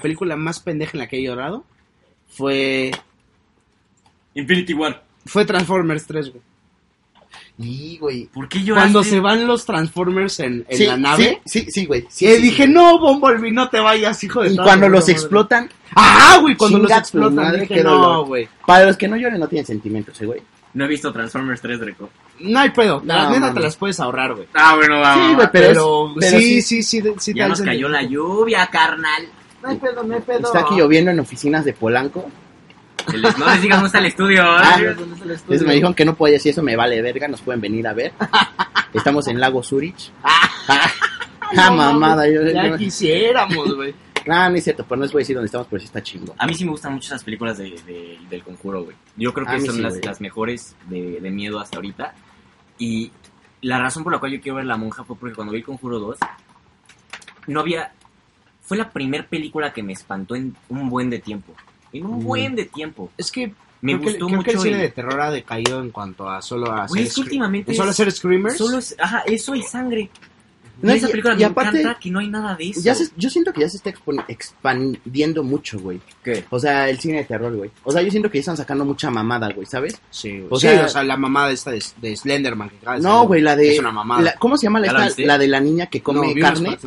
[0.00, 1.64] película más pendeja en la que he llorado
[2.28, 2.92] fue,
[4.34, 5.02] Infinity War.
[5.26, 6.42] fue Transformers 3, güey.
[7.62, 8.24] Y, güey.
[8.26, 8.92] ¿Por qué lloraste?
[8.92, 12.06] Cuando se van los Transformers en, en Sí, la nave, Sí, sí, sí, güey.
[12.08, 15.12] Sí, y sí, dije, no, Bumblebee, no te vayas, hijo de Y cuando los madre".
[15.12, 16.56] explotan, ¡Ah, güey!
[16.56, 18.26] Cuando los explotan, madre, dije, no, dolor.
[18.26, 18.48] güey.
[18.66, 20.40] para los que no lloren, no tienen sentimientos, eh, güey.
[20.72, 22.08] No he visto Transformers 3, Dreco.
[22.38, 23.54] No hay pedo, No, la neta mames.
[23.54, 24.46] te las puedes ahorrar, güey.
[24.54, 25.28] Ah, bueno, vamos.
[25.28, 29.28] Sí, güey, pero, Pero, pero sí, sí, sí, sí, Ya nos cayó la lluvia, carnal.
[29.62, 30.38] No hay pedo, no hay pedo.
[30.46, 32.30] Está aquí lloviendo en oficinas de Polanco.
[33.12, 34.42] El- No les digas dónde está el estudio.
[34.46, 34.94] Ah, ¿eh?
[34.94, 35.34] ¿Dónde está el estudio?
[35.36, 37.92] Entonces me dijeron que no podía decir eso, me vale verga, nos pueden venir a
[37.92, 38.12] ver.
[38.94, 40.10] Estamos en Lago Zurich.
[40.22, 40.90] Ah,
[41.54, 42.28] No, mamada.
[42.28, 43.94] Yo, Ya yo- quisiéramos, güey.
[44.26, 46.02] No, no es cierto, pero no les voy a decir dónde estamos, pero sí está
[46.02, 46.34] chingo.
[46.38, 48.96] A mí sí me gustan mucho esas películas de, de- del conjuro, güey.
[49.16, 52.14] Yo creo que son sí, las, las mejores de, de miedo hasta ahorita.
[52.78, 53.10] Y
[53.62, 55.64] la razón por la cual yo quiero ver La Monja fue porque cuando vi el
[55.64, 56.18] conjuro 2,
[57.48, 57.92] no había...
[58.70, 61.52] Fue la primer película que me espantó en un buen de tiempo.
[61.92, 62.24] En un Mm.
[62.24, 63.10] buen de tiempo.
[63.18, 63.48] Es que
[63.82, 64.44] Me creo, que, gustó creo mucho.
[64.44, 67.20] que el cine de terror ha decaído en cuanto a solo a hacer es que
[67.22, 68.56] últimamente en solo es- hacer screamers.
[68.56, 70.08] Solo es, ajá, eso y sangre.
[70.82, 72.80] No, y esa película y me aparte, encanta que no hay nada de eso.
[72.80, 73.92] Ya se- yo siento que ya se está
[74.28, 76.00] expandiendo mucho, güey.
[76.24, 76.44] ¿Qué?
[76.50, 77.70] O sea, el cine de terror, güey.
[77.84, 80.00] O sea, yo siento que ya están sacando mucha mamada, güey, ¿sabes?
[80.10, 80.46] Sí, güey.
[80.50, 83.42] O Sí, sea- o sea, la mamada esta de, de Slenderman que de No, güey,
[83.42, 83.72] la de...
[83.74, 84.22] Es una mamada.
[84.22, 86.40] la- ¿Cómo se llama la, ¿Ya la esta- la de la niña que come No,
[86.40, 86.78] carne?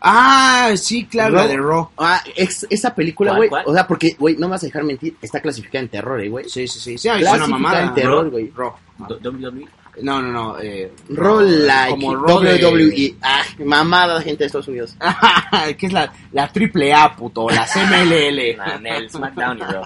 [0.00, 1.90] Ah, sí, claro, la de Raw.
[1.98, 3.48] Ah, es- esa película, ¿Cuál, güey.
[3.50, 3.64] cuál?
[3.66, 5.16] O sea, porque, güey, no me vas a dejar mentir.
[5.20, 6.48] Está clasificada en terror, eh, güey.
[6.48, 6.96] Sí, sí, sí.
[6.98, 7.82] Sí, es una Clasificada mamada.
[7.82, 8.52] en terror, güey.
[8.56, 8.72] Raw.
[9.08, 9.66] Do- WWE.
[10.00, 10.60] No, no, no.
[10.60, 13.16] Eh, Raw like como Raw de- WWE.
[13.20, 14.94] Ah, mamada, gente de Estados Unidos.
[15.78, 18.56] que es la, la triple A, puto, la CMLL.
[18.56, 19.84] Nah, en el SmackDown y Raw.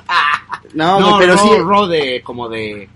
[0.74, 1.48] No, güey, pero sí.
[1.58, 2.88] Raw de, como de...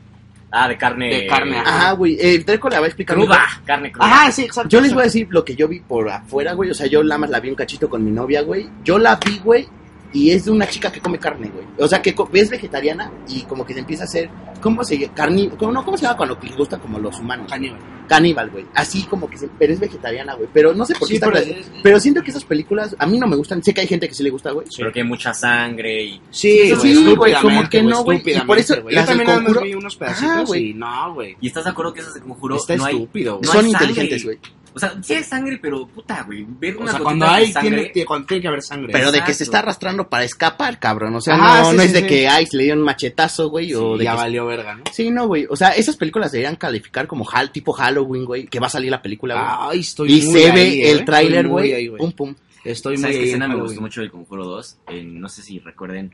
[0.51, 1.09] Ah, de carne.
[1.09, 2.17] De carne, Ajá, güey.
[2.21, 3.17] Eh, Treco la va a explicar.
[3.17, 3.39] Cruda.
[3.39, 3.65] mejor.
[3.65, 4.07] Carne cruda.
[4.07, 4.69] Ajá, sí, exacto.
[4.69, 6.71] Yo les voy a decir lo que yo vi por afuera, güey.
[6.71, 8.69] O sea, yo nada más la vi un cachito con mi novia, güey.
[8.85, 9.69] Yo la vi, güey.
[10.13, 11.67] Y es de una chica que come carne, güey.
[11.79, 14.31] O sea, que co- es vegetariana y como que se empieza a hacer.
[14.63, 15.15] ¿Cómo se llama?
[15.15, 15.49] Carni...
[15.51, 17.51] ¿Cómo, no, ¿Cómo se llama cuando les gusta como los humanos?
[17.51, 17.79] Caníbal.
[18.09, 18.65] Caníbal, güey.
[18.75, 19.49] Así como que se...
[19.59, 20.49] Pero es vegetariana, güey.
[20.53, 23.07] Pero no sé por qué Sí, está pero es- Pero siento que esas películas a
[23.07, 23.63] mí no me gustan.
[23.63, 24.67] Sé que hay gente que sí le gusta, güey.
[24.77, 26.21] Pero que hay mucha sangre y.
[26.31, 29.61] Sí, Sí, güey, güey, como que no, güey, y por eso Yo también nada más
[29.63, 30.71] vi unos pedacitos güey.
[30.71, 31.37] y no, güey.
[31.41, 32.95] ¿Y estás de acuerdo que esas de conjuro Está no hay?
[32.95, 33.47] estúpido, güey.
[33.47, 34.39] no Son hay inteligentes, güey.
[34.77, 36.45] O sea, sí hay sangre, pero puta, güey.
[36.47, 38.93] Ver O unas sea, gotitas cuando hay, sangre, tiene, tiene- cuando tiene que haber sangre.
[38.93, 41.15] Pero de que se está arrastrando para escapar, cabrón.
[41.17, 42.07] O sea, no, sí, no sí, es de sí.
[42.07, 43.73] que, ay, se le dio un machetazo, güey.
[43.73, 44.85] o Sí, de ya que valió verga, ¿no?
[44.93, 45.47] Sí, no, güey.
[45.49, 48.91] O sea, esas películas deberían calificar como hal, tipo Halloween, güey, que va a salir
[48.91, 49.47] la película, güey.
[49.77, 50.91] Ay, estoy y muy se ve eh.
[50.93, 51.97] el tráiler, muy güey.
[51.97, 52.35] Pum, pum.
[52.63, 53.29] Estoy muy ¿Sabes qué ahí.
[53.31, 54.77] escena en me gustó mucho del Conjuro 2?
[54.89, 56.13] En- no sé si recuerden.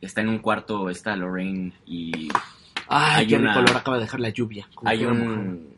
[0.00, 2.28] Está en un cuarto, está Lorraine y
[2.88, 4.66] Ay, Hay qué una- rico acaba de dejar la lluvia.
[4.84, 5.68] Hay un,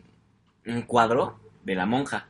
[0.66, 2.26] un cuadro de la monja.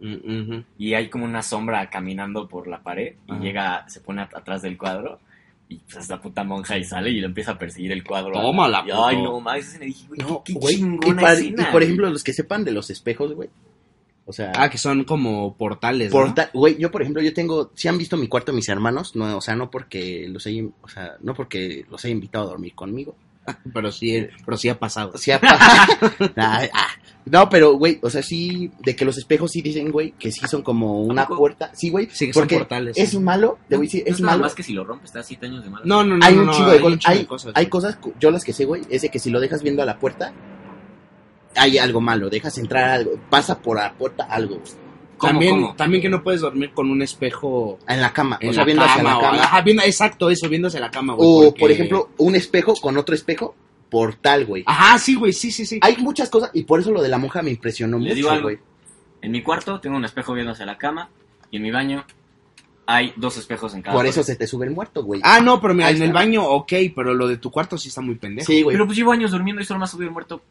[0.00, 0.64] Mm, ujú.
[0.78, 3.40] Y hay como una sombra caminando por la pared y Ajá.
[3.40, 5.20] llega, se pone at- atrás del cuadro.
[5.68, 8.32] Y pues es la puta monja y sale y lo empieza a perseguir el cuadro.
[8.34, 10.74] Tómala, Y, Ay, no, más esa dije, güey, No, qué, qué güey.
[10.74, 11.84] Y, chingona par- escena, y por güey.
[11.84, 13.48] ejemplo, los que sepan de los espejos, güey.
[14.26, 16.20] O sea, Ah, que son como portales, ¿no?
[16.20, 19.36] porta- güey, yo por ejemplo, yo tengo, si han visto mi cuarto mis hermanos, no,
[19.36, 22.74] o sea, no porque los haya, o sea, no porque los haya invitado a dormir
[22.74, 23.16] conmigo.
[23.74, 25.12] Pero sí, pero sí ha pasado.
[26.36, 26.86] Ah, ah.
[27.26, 30.46] no, pero güey, o sea, sí, de que los espejos sí dicen, güey, que sí
[30.46, 31.70] son como una puerta.
[31.74, 32.96] Sí, güey, Sí, que son porque portales.
[32.96, 33.18] es sí.
[33.18, 34.44] malo, te voy a decir, No es nada malo.
[34.44, 35.84] más que si lo rompes, te da 7 años de malo.
[35.86, 36.24] No, no, no.
[36.24, 36.92] hay no, un no, chingo de, hay cosas.
[36.92, 37.52] un chingo Hay, de cosas.
[37.56, 39.86] hay cosas, yo las que sé, güey, es de que si lo dejas viendo a
[39.86, 40.32] la puerta,
[41.56, 44.60] hay algo malo, dejas entrar algo, pasa por la puerta algo,
[45.18, 45.74] ¿Cómo, también, cómo?
[45.76, 48.64] también que no puedes dormir con un espejo en la cama, en o sea, la
[48.66, 49.10] viendo hacia cama.
[49.10, 49.42] la o- cama.
[49.42, 51.28] ajá, viendo, exacto, eso, viendo hacia la cama, güey.
[51.28, 53.54] o, porque- por ejemplo, un espejo con otro espejo,
[53.90, 54.62] portal, güey.
[54.66, 55.78] Ajá, sí, güey, sí, sí, sí.
[55.82, 58.42] Hay muchas cosas, y por eso lo de la monja me impresionó Les mucho, algo.
[58.44, 58.58] güey.
[59.22, 61.08] En mi cuarto tengo un espejo viendo hacia la cama
[61.50, 62.04] y en mi baño
[62.88, 65.20] hay dos espejos en cada Por eso se te sube el muerto, güey.
[65.24, 67.88] Ah, no, pero mira, Ahí en el baño, ok, pero lo de tu cuarto sí
[67.88, 68.46] está muy pendejo.
[68.46, 68.74] sí, güey.
[68.76, 70.42] Pero pues llevo años durmiendo y solo me ha subido el muerto.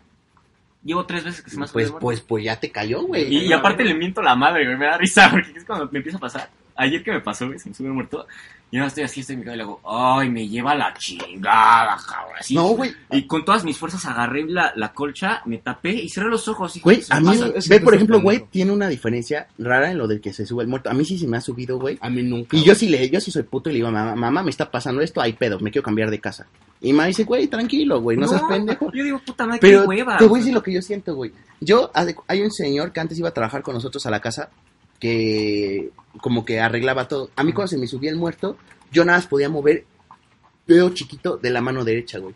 [0.86, 2.00] Llevo tres veces que se me ha Pues, muerto.
[2.00, 3.24] pues, pues ya te cayó, güey.
[3.34, 4.78] y, y aparte le miento la madre, güey.
[4.78, 6.50] Me da risa porque es cuando me empieza a pasar.
[6.78, 8.28] Ayer que me pasó, güey, se me sube el muerto.
[8.72, 10.94] Y ahora estoy así, estoy en mi cama y le hago, ay, me lleva la
[10.96, 12.34] chingada, cabrón.
[12.40, 12.56] Así.
[12.56, 12.92] No, güey.
[13.12, 16.76] Y con todas mis fuerzas agarré la, la colcha, me tapé y cerré los ojos.
[16.76, 17.70] y Güey, me a mí, pasa.
[17.70, 20.68] ve, por ejemplo, güey, tiene una diferencia rara en lo del que se sube el
[20.70, 20.90] muerto.
[20.90, 21.98] A mí sí se me ha subido, güey.
[22.02, 22.58] A mí nunca.
[22.58, 24.70] Y yo sí le, yo sí soy puto y le digo, mamá, mamá, me está
[24.70, 26.48] pasando esto, hay pedo, me quiero cambiar de casa.
[26.82, 28.92] Y mamá dice, güey, tranquilo, güey, no, seas pendejo.
[28.92, 30.18] Yo digo, puta madre, Pero qué hueva.
[30.18, 31.32] te voy a decir lo que yo siento, güey.
[31.62, 31.92] Yo,
[32.28, 34.50] hay un señor que antes iba a trabajar con nosotros a la casa
[35.00, 35.92] que
[36.22, 37.30] como que arreglaba todo.
[37.36, 38.58] A mí cuando se me subía el muerto,
[38.92, 39.86] yo nada más podía mover
[40.68, 42.34] dedo chiquito de la mano derecha, güey.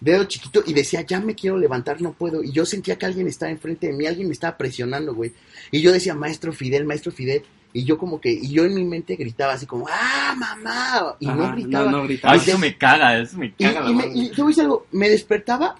[0.00, 2.42] Dedo chiquito y decía, ya me quiero levantar, no puedo.
[2.42, 5.32] Y yo sentía que alguien estaba enfrente de mí, alguien me estaba presionando, güey.
[5.72, 7.42] Y yo decía, maestro Fidel, maestro Fidel.
[7.72, 11.16] Y yo como que, y yo en mi mente gritaba así como, ah, mamá.
[11.18, 11.90] Y no Ajá, gritaba.
[11.90, 12.34] No, no gritaba.
[12.34, 13.80] Ay, eso me caga, eso me Y, caga.
[13.80, 15.74] la y me, y a decir algo, me despertaba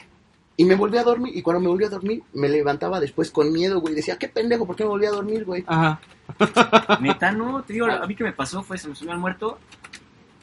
[0.59, 1.35] y me volví a dormir.
[1.37, 3.95] Y cuando me volví a dormir, me levantaba después con miedo, güey.
[3.95, 5.63] Decía, qué pendejo, ¿por qué me volví a dormir, güey?
[5.69, 6.01] Ajá.
[7.01, 9.61] Neta, no, te digo, a mí que me pasó fue, se me subió al muerto.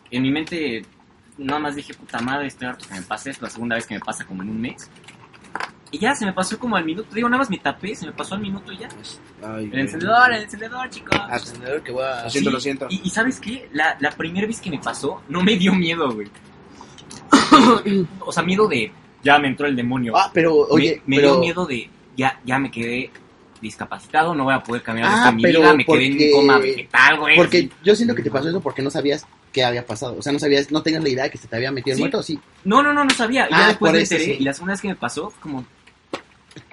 [0.09, 0.85] En mi mente,
[1.37, 3.43] nada más dije, puta madre, estoy harto que me pase esto.
[3.43, 4.89] La segunda vez que me pasa como en un mes.
[5.91, 7.13] Y ya, se me pasó como al minuto.
[7.13, 8.87] Digo, nada más me tapé, se me pasó al minuto y ya.
[9.43, 11.19] Ay, El encendedor, el encendedor, chicos.
[11.29, 12.23] Ascendedor que voy a...
[12.23, 12.87] Lo siento, Sí, lo siento.
[12.89, 13.67] Y, y ¿sabes qué?
[13.73, 16.29] La, la primera vez que me pasó, no me dio miedo, güey.
[18.21, 18.91] o sea, miedo de,
[19.25, 20.15] ya me entró el demonio.
[20.15, 21.31] Ah, pero, oye, me, me pero...
[21.33, 23.11] dio miedo de, ya, ya me quedé
[23.61, 26.31] discapacitado, no voy a poder caminar Ah, hasta mi pero vida, me quedé en mi
[26.31, 27.35] coma vegetal, güey.
[27.35, 30.15] Porque yo siento que te pasó eso porque no sabías qué había pasado.
[30.19, 31.99] O sea, no sabías, no tenías la idea de que se te había metido el
[32.01, 32.39] muerto, sí.
[32.63, 33.45] No, no, no, no sabía.
[33.45, 34.41] Ah, ya después por me eso enteré, sí.
[34.41, 35.65] y la segunda vez que me pasó, fue como,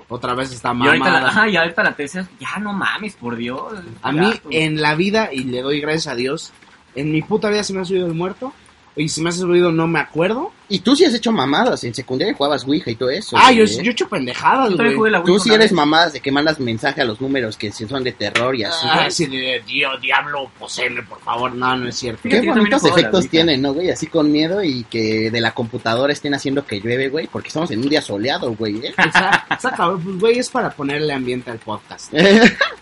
[0.08, 1.28] Otra vez está y ahorita, la, mamada.
[1.28, 3.72] ajá, y ahorita la tercera, ya no mames, por Dios.
[4.02, 6.52] A ya, mí, en la vida, y le doy gracias a Dios,
[6.94, 8.52] en mi puta vida se me ha subido el muerto.
[8.94, 10.52] Y si me ha subido, no me acuerdo.
[10.68, 11.82] Y tú sí has hecho mamadas.
[11.84, 13.36] En secundaria jugabas Ouija y todo eso.
[13.38, 13.82] ah, yo, güey, ¿eh?
[13.82, 14.94] yo he hecho pendejadas, güey.
[14.94, 15.72] jugué la Tú sí eres vez.
[15.72, 18.86] mamadas de que mandas mensaje a los números que si son de terror y así.
[18.88, 21.54] Ah, sí, de Dios, diablo, poseeme, por favor.
[21.54, 22.28] No, no es cierto.
[22.28, 23.90] Qué bonitos efectos tienen, ¿no, güey?
[23.90, 27.26] Así con miedo y que de la computadora estén haciendo que llueve, güey.
[27.26, 28.94] Porque estamos en un día soleado, güey, ¿eh?
[28.98, 32.12] O sea, o sea, cabrón, pues, güey, es para ponerle ambiente al podcast.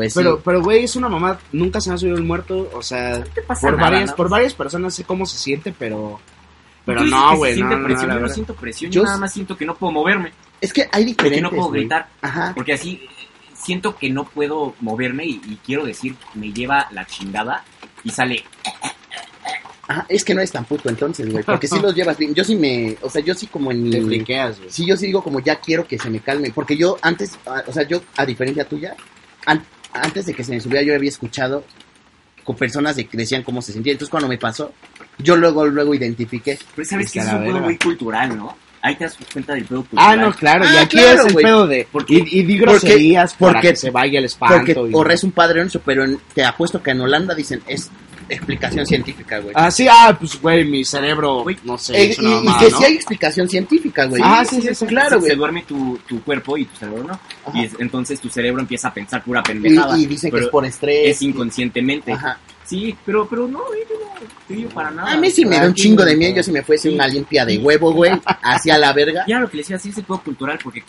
[0.00, 0.42] Pues Pero, sí.
[0.44, 1.38] pero, güey, es una mamá.
[1.52, 2.70] Nunca se me ha subido el muerto.
[2.74, 4.16] O sea, te pasa por nada, varias, ¿no?
[4.16, 6.18] por varias personas sé cómo se siente, pero.
[6.86, 7.60] Pero no, que güey.
[7.60, 9.92] No, no, presión, yo no siento presión, Yo yo nada más siento que no puedo
[9.92, 11.42] moverme, Es que hay que diferentes.
[11.42, 12.52] no puedo gritar, Ajá.
[12.54, 13.02] porque así
[13.54, 17.62] siento que no puedo moverme y, y quiero decir, me lleva la chingada
[18.02, 18.42] y sale
[19.86, 22.32] Ajá, es que no es tan puto entonces, güey, porque si los llevas bien.
[22.32, 24.06] Yo sí me, o sea, yo sí como en Te mi...
[24.06, 24.70] friqueas, güey.
[24.70, 27.64] Sí, yo sí digo como ya quiero que se me calme, porque yo antes, ah,
[27.66, 28.94] o sea, yo a diferencia tuya,
[29.92, 31.64] antes de que se me subiera yo había escuchado
[32.44, 33.92] con personas de que decían cómo se sentía.
[33.92, 34.72] Entonces cuando me pasó,
[35.18, 36.58] yo luego luego identifiqué.
[36.74, 38.56] Pero sabes Está que es un pedo muy cultural, ¿no?
[38.82, 40.20] Ahí te das cuenta del pedo Ah, cultural.
[40.20, 40.64] no, claro.
[40.64, 41.44] y Ah, aquí claro, es el güey.
[41.44, 41.88] pedo de.
[41.92, 44.56] Porque- y, y di porque- groserías para porque- que se vaya el espanto.
[44.56, 47.90] Porque y- o es un padre pero en- te apuesto que en Holanda dicen es
[48.30, 49.52] explicación científica, güey.
[49.56, 52.78] Ah, sí, ah, pues, güey, mi cerebro, Güey, no sé, Eh, y, y que ¿no?
[52.78, 54.22] sí hay explicación científica, güey.
[54.24, 55.30] Ah, sí, sí, sí, claro, se, güey.
[55.30, 57.12] se duerme tu, tu cuerpo y tu cerebro no.
[57.12, 57.52] Ajá.
[57.54, 59.98] Y es- entonces tu cerebro empieza a pensar pura Y, pendejada.
[59.98, 61.10] y dicen que es por estrés.
[61.16, 62.12] es inconscientemente.
[62.12, 62.38] Ajá.
[62.64, 65.12] Sí, pero, pero no, yo no para nada.
[65.12, 66.36] A mí sí me da un chingo de güey, miedo.
[66.36, 66.94] Yo si me fuese Sí.
[66.94, 68.12] una limpia de huevo, güey,
[68.42, 69.24] hacia la verga.
[69.26, 70.84] Ya lo que les decía, sí es el pedo cultural, porque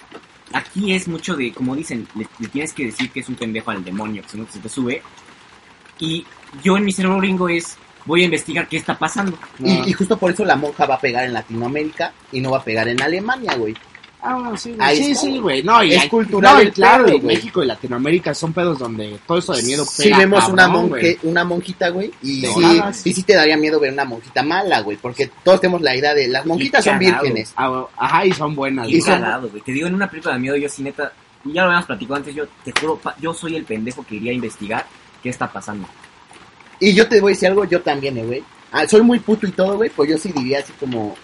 [0.53, 3.71] aquí es mucho de, como dicen, le, le tienes que decir que es un pendejo
[3.71, 5.01] al demonio, que si no se te sube.
[5.99, 6.25] Y
[6.63, 9.37] yo en mi cerebro gringo es, voy a investigar qué está pasando.
[9.59, 12.57] Y, y justo por eso la monja va a pegar en Latinoamérica y no va
[12.59, 13.75] a pegar en Alemania, güey.
[14.23, 14.95] Ah, sí, güey.
[14.97, 15.21] Sí, está.
[15.21, 15.63] sí, güey.
[15.63, 17.35] No, y Es hay- cultural no, el claro, pedo, y güey.
[17.37, 21.17] México y Latinoamérica son pedos donde todo eso de miedo Si pega vemos una, monje,
[21.23, 24.97] una monjita, güey, y sí, y sí te daría miedo ver una monjita mala, güey,
[24.97, 27.51] porque todos tenemos la idea de las monjitas son vírgenes.
[27.57, 28.87] Ah, Ajá, y son buenas.
[28.89, 29.23] Y Y son-.
[29.65, 31.11] Te digo, en una película de miedo, yo sí neta,
[31.43, 34.31] y ya lo habíamos platicado antes, yo te juro, yo soy el pendejo que iría
[34.33, 34.85] a investigar
[35.23, 35.87] qué está pasando.
[36.81, 38.43] Y yo te voy a decir algo, yo también, eh, güey.
[38.73, 41.15] Ah, soy muy puto y todo, güey, pues yo sí diría así como...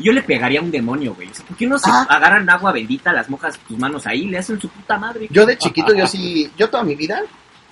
[0.00, 1.28] Yo le pegaría a un demonio, güey.
[1.28, 2.06] O sea, ¿Por qué no se Ah.
[2.08, 5.26] agarran agua bendita, las mojas tus manos ahí, le hacen su puta madre?
[5.30, 7.22] Yo de chiquito, yo sí, yo toda mi vida,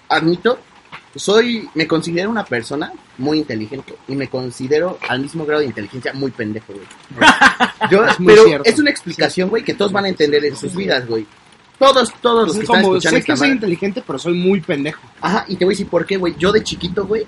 [0.09, 0.59] admito,
[1.15, 6.13] soy, me considero una persona muy inteligente y me considero al mismo grado de inteligencia
[6.15, 6.87] muy pendejo, güey.
[7.91, 8.69] Yo, Es muy pero cierto.
[8.71, 11.27] es una explicación, güey, que todos van a entender en sus vidas, güey.
[11.79, 14.19] Todos, todos los Es que están como, escuchando sé que esta soy madre- inteligente, pero
[14.19, 15.03] soy muy pendejo.
[15.21, 16.35] Ajá, y te voy a decir por qué, güey.
[16.39, 17.25] Yo de chiquito, güey,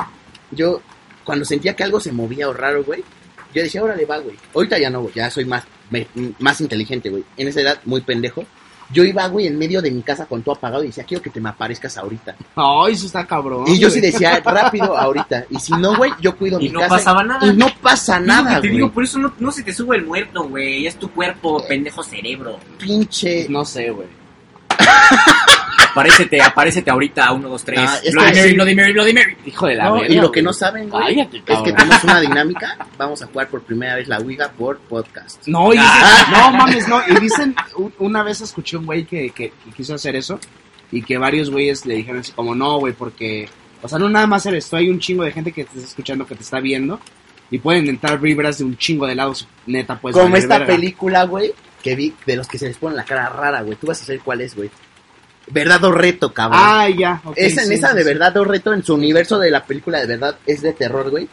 [0.51, 0.81] yo
[1.25, 3.05] cuando sentía que algo se movía o raro, güey,
[3.55, 4.37] yo decía, órale, va, güey.
[4.55, 6.07] Ahorita ya no, güey, ya soy más, me-
[6.39, 7.25] más inteligente, güey.
[7.37, 8.45] En esa edad, muy pendejo.
[8.91, 11.29] Yo iba, güey, en medio de mi casa con todo apagado y decía, quiero que
[11.29, 12.35] te me aparezcas ahorita.
[12.57, 13.65] Ay, eso está cabrón.
[13.67, 15.45] y yo sí decía, rápido, ahorita.
[15.51, 16.95] Y si no, güey, yo cuido Y mi no casa.
[16.95, 17.47] pasaba nada.
[17.47, 18.73] Y no pasa lo que nada, te güey.
[18.79, 20.87] digo, por eso no, no se te sube el muerto, güey.
[20.87, 22.59] Es tu cuerpo, pendejo cerebro.
[22.79, 23.47] Pinche.
[23.51, 24.09] No sé, güey.
[25.91, 27.79] Aparécete, aparécete ahorita 1, 2, 3.
[27.81, 28.55] Ah, es Bloody que Mary, sí.
[28.55, 29.37] Bloody Mary, Bloody Mary.
[29.47, 30.45] Hijo de la No, verga, y lo que güey.
[30.45, 31.75] no saben, güey, Cállate, es que cabrón.
[31.77, 32.77] tenemos una dinámica.
[32.97, 35.47] Vamos a jugar por primera vez la Ouija por podcast.
[35.49, 36.27] No, y Ah.
[36.53, 37.01] no mames, no.
[37.09, 40.39] Y dicen, u- una vez escuché un güey que, que, que quiso hacer eso
[40.93, 43.49] y que varios güeyes le dijeron así como, no, güey, porque,
[43.83, 45.89] o sea, no nada más eres tú, hay un chingo de gente que te está
[45.89, 47.01] escuchando, que te está viendo
[47.51, 50.13] y pueden entrar vibras de un chingo de lados, neta, pues.
[50.13, 50.75] Como valer esta verga.
[50.77, 51.53] película, güey,
[51.83, 53.77] que vi de los que se les pone la cara rara, güey.
[53.77, 54.71] Tú vas a saber cuál es, güey.
[55.51, 56.61] Verdad o reto, cabrón.
[56.63, 57.21] Ah, ya.
[57.25, 58.09] ok, esa, en esa sí, de sí.
[58.09, 61.29] verdad o reto, en su universo de la película de verdad, es de terror, güey.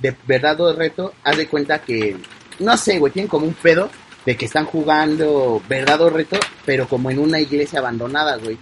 [0.00, 2.16] De verdad o reto, haz de cuenta que,
[2.60, 3.90] no sé, güey, tienen como un pedo
[4.24, 8.56] de que están jugando verdad o reto, pero como en una iglesia abandonada, güey.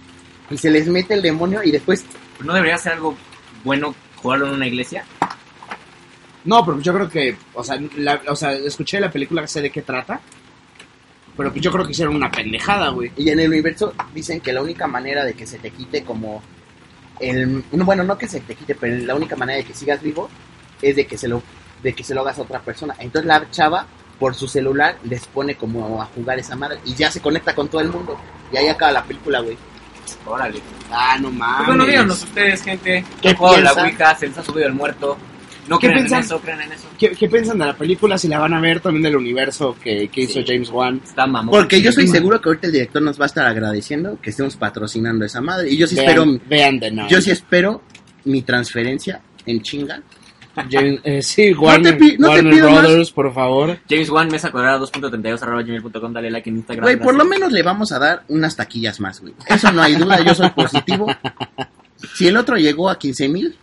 [0.49, 2.05] Y se les mete el demonio y después,
[2.43, 3.15] ¿No debería ser algo
[3.63, 5.05] bueno jugarlo en una iglesia?
[6.43, 9.71] No, pero yo creo que, o sea, la- o sea, escuché la película, sé de
[9.71, 10.19] qué trata,
[11.35, 13.11] pero pues yo creo que hicieron una pendejada, güey.
[13.17, 16.41] y en el universo dicen que la única manera de que se te quite como
[17.19, 20.01] el, no, bueno, no que se te quite, pero la única manera de que sigas
[20.01, 20.29] vivo
[20.81, 21.41] es de que se lo,
[21.81, 22.95] de que se lo hagas a otra persona.
[22.99, 23.85] Entonces la chava,
[24.19, 27.67] por su celular, les pone como a jugar esa madre y ya se conecta con
[27.67, 28.17] todo el mundo.
[28.51, 29.57] Y ahí acaba la película, güey.
[30.25, 30.61] Órale.
[30.91, 31.57] Ah, no mames.
[31.57, 33.03] Pues bueno, díganos ustedes, gente.
[33.21, 33.73] ¿Qué ¿Qué juego la?
[33.73, 34.15] Ouija?
[34.15, 35.17] ¿Se les ha subido el muerto?
[35.67, 36.19] ¿No ¿Qué creen piensan?
[36.19, 36.39] en eso?
[36.41, 36.87] ¿Creen en eso?
[36.97, 38.17] ¿Qué, qué piensan de la película?
[38.17, 40.45] Si la van a ver también del universo que, que hizo Sí.
[40.47, 41.01] James Wan.
[41.03, 41.51] Está mamón.
[41.51, 44.55] Porque yo estoy seguro que ahorita el director nos va a estar agradeciendo que estemos
[44.57, 45.69] patrocinando esa madre.
[45.71, 47.09] Y yo sí espero, Vean, vean de nuevo.
[47.09, 47.81] yo sí espero
[48.25, 50.01] mi transferencia en chinga.
[50.71, 52.81] James- eh, sí, Warner, pi- no te Warner pido más.
[52.83, 53.77] Brothers, por favor.
[53.89, 56.13] James Wan, mesa cuadrada 2.32 arroba gmail.com.
[56.13, 56.83] Dale like en Instagram.
[56.83, 59.33] Güey, por lo menos le vamos a dar unas taquillas más, güey.
[59.47, 61.07] Eso no hay duda, yo soy positivo.
[62.13, 63.55] Si el otro llegó a 15 mil,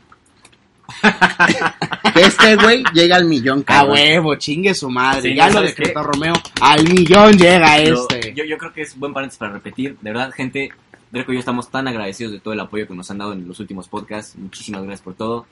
[2.15, 3.93] este güey llega al millón, A cabrón.
[3.95, 5.23] huevo, chingue su madre.
[5.31, 6.03] Sí, ya lo ¿sabes decretó?
[6.03, 6.35] Romeo.
[6.61, 8.35] Al millón llega Yo, este.
[8.35, 9.97] yo, yo creo que es buen paréntesis para repetir.
[10.01, 10.71] De verdad, gente,
[11.11, 13.47] Dreco y yo estamos tan agradecidos de todo el apoyo que nos han dado en
[13.47, 14.37] los últimos podcasts.
[14.37, 15.47] Muchísimas gracias por todo.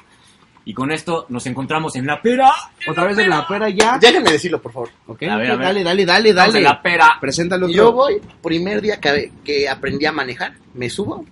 [0.64, 2.50] Y con esto nos encontramos en la pera.
[2.86, 3.98] Otra vez en la pera ya.
[3.98, 4.90] Déjenme decirlo, por favor.
[5.06, 5.66] Ok, A ver, ok, a ver.
[5.66, 6.58] dale, dale, dale, dale.
[6.58, 7.16] en la pera.
[7.20, 7.68] Preséntalo.
[7.68, 11.24] Yo voy, primer día que, que aprendí a manejar, me subo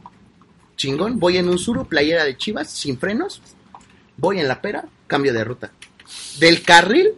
[0.76, 1.18] chingón.
[1.18, 3.42] Voy en un suru, playera de chivas, sin frenos.
[4.18, 5.72] Voy en la pera, cambio de ruta.
[6.38, 7.12] Del carril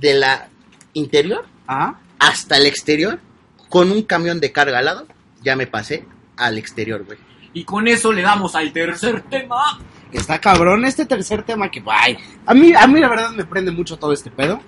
[0.00, 0.48] de la
[0.94, 3.20] interior Ah, hasta el exterior,
[3.68, 5.06] con un camión de carga al lado,
[5.42, 6.06] ya me pasé
[6.38, 7.18] al exterior, güey.
[7.52, 9.78] Y con eso le damos al tercer tema.
[10.10, 13.70] está cabrón este tercer tema que, ay, a mí, a mí la verdad me prende
[13.70, 14.60] mucho todo este pedo.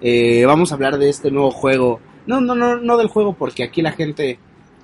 [0.00, 2.00] Eh, vamos a hablar de este nuevo juego.
[2.28, 4.38] No, no, no, no del juego porque aquí la gente,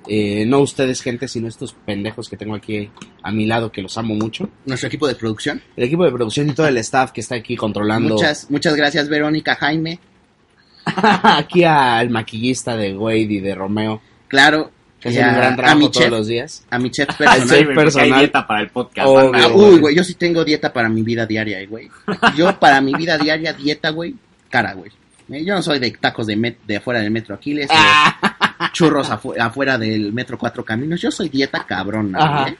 [0.07, 2.89] eh, no ustedes gente, sino estos pendejos que tengo aquí
[3.21, 4.49] a mi lado que los amo mucho.
[4.65, 5.61] Nuestro equipo de producción.
[5.75, 8.15] El equipo de producción y todo el staff que está aquí controlando.
[8.15, 9.99] Muchas, muchas gracias, Verónica, Jaime.
[10.85, 14.71] aquí al maquillista de Wade y de Romeo, Claro.
[14.99, 16.65] que y hacen un a- gran trabajo mi todos chef, los días.
[16.69, 17.47] a mi chef Al personal.
[17.47, 18.13] chef personal.
[18.13, 19.07] Hay dieta para el podcast.
[19.07, 19.31] Obvio.
[19.33, 21.89] Ah, uy, güey, yo sí tengo dieta para mi vida diaria, eh, güey.
[22.35, 24.15] Yo para mi vida diaria, dieta, güey,
[24.49, 24.91] cara, güey.
[25.29, 28.32] Eh, Yo no soy de tacos de, met- de afuera del metro Aquiles, Ah,
[28.71, 31.01] churros afu- afuera del metro Cuatro Caminos.
[31.01, 32.47] Yo soy dieta cabrona.
[32.49, 32.57] ¿eh?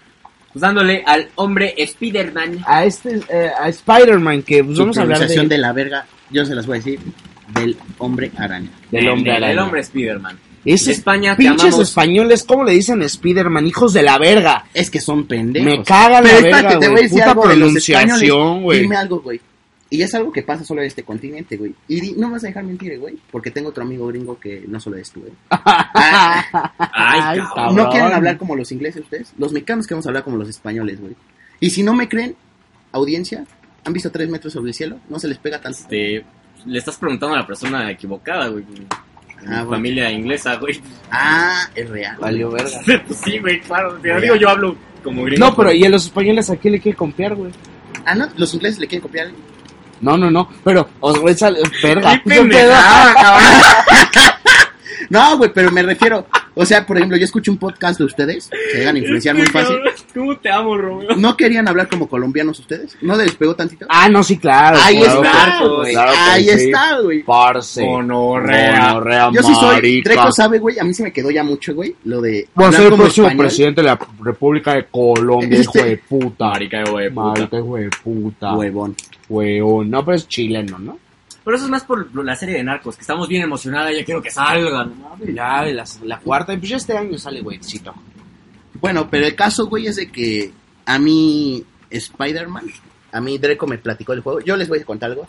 [0.51, 2.59] Pues dándole al hombre Spiderman.
[2.67, 6.05] a este, eh, a Spider-Man, que pues, vamos a hablar de, pronunciación de la verga,
[6.29, 6.99] yo se las voy a decir,
[7.55, 8.69] del hombre araña.
[8.91, 9.63] del hombre Del- del araña.
[9.63, 10.37] hombre Spiderman.
[10.65, 11.89] Esos España, te pinches amamos.
[11.89, 13.67] españoles, ¿cómo le dicen Spider-Man?
[13.67, 14.63] Hijos de la verga.
[14.73, 15.65] Es que son pendejos.
[15.69, 17.03] Me caga la Pero verga, espérate, te voy a güey.
[17.03, 18.63] decir Puta algo de los pronunciación, españoles.
[18.63, 18.79] güey.
[18.79, 19.41] Dime algo, güey.
[19.93, 21.75] Y es algo que pasa solo en este continente, güey.
[21.87, 23.15] Y di- no me vas a dejar mentir, eh, güey.
[23.31, 25.33] Porque tengo otro amigo gringo que no solo es tú, güey.
[25.51, 27.75] Ah, Ay, cabrón.
[27.75, 29.33] ¿No quieren hablar como los ingleses ustedes?
[29.37, 31.15] Los mexicanos queremos hablar como los españoles, güey.
[31.59, 32.35] Y si no me creen,
[32.91, 33.45] audiencia,
[33.85, 34.97] ¿han visto tres metros sobre el cielo?
[35.09, 35.77] No se les pega tanto.
[35.79, 36.25] Este,
[36.65, 38.63] le estás preguntando a la persona equivocada, güey.
[39.45, 39.69] Ah, bueno.
[39.71, 40.81] familia inglesa, güey.
[41.11, 42.17] Ah, es real.
[42.19, 42.71] Valió verga.
[43.07, 43.93] Pues sí, güey, claro.
[44.01, 45.45] Te digo, yo hablo como gringo.
[45.45, 47.51] No, pero ¿y a los españoles a quién le quiere copiar, güey?
[48.05, 49.27] Ah, no, los ingleses le quieren copiar.
[50.03, 50.49] No, no, no.
[50.63, 52.21] Pero, os voy a sal- verga.
[52.23, 53.43] ¡Qué pendejada, cabrón!
[55.09, 56.25] No, güey, pero me refiero.
[56.55, 59.45] O sea, por ejemplo, yo escucho un podcast de ustedes, se llegan a influenciar muy
[59.47, 59.77] fácil.
[60.13, 61.15] ¿Cómo te amo, Romeo?
[61.17, 62.95] ¿No querían hablar como colombianos ustedes?
[63.01, 63.85] ¿No les pegó tantito?
[63.89, 64.77] Ah, no, sí, claro.
[64.83, 65.91] Ahí claro está, güey.
[65.93, 66.49] claro Ahí sí.
[66.51, 67.23] está, güey.
[67.23, 67.83] Parce.
[67.85, 68.89] Gonorrea.
[68.93, 69.75] Gonorrea, Yo sí soy.
[69.75, 70.09] marica.
[70.11, 70.79] Dreco sabe, güey.
[70.79, 71.95] A mí se me quedó ya mucho, güey.
[72.05, 72.47] Lo de.
[72.53, 73.45] Voy a ser el próximo español.
[73.47, 76.49] presidente de la República de Colombia, Este- hijo de puta.
[76.49, 77.21] Marica, güey, puta.
[77.27, 78.53] Marica, hijo de puta.
[78.55, 78.95] Huevón.
[79.29, 79.89] Huevón.
[79.89, 80.97] No, pero es chileno, ¿no?
[81.43, 84.21] Pero eso es más por la serie de Narcos, que estamos bien emocionadas, ya quiero
[84.21, 84.93] que salgan.
[85.33, 86.55] Ya, la, la cuarta.
[86.57, 87.93] Pues ya este año sale, güeycito.
[88.79, 90.51] Bueno, pero el caso, güey, es de que
[90.85, 92.65] a mí Spider-Man,
[93.11, 94.39] a mí Dreco me platicó el juego.
[94.41, 95.27] Yo les voy a contar algo.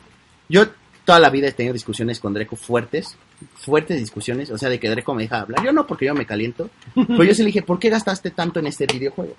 [0.48, 0.66] Yo
[1.04, 3.16] toda la vida he tenido discusiones con Dreco fuertes,
[3.56, 5.64] fuertes discusiones, o sea, de que Dreco me deja hablar.
[5.64, 6.70] Yo no, porque yo me caliento.
[6.94, 9.34] Pero yo sí le dije, ¿por qué gastaste tanto en este videojuego?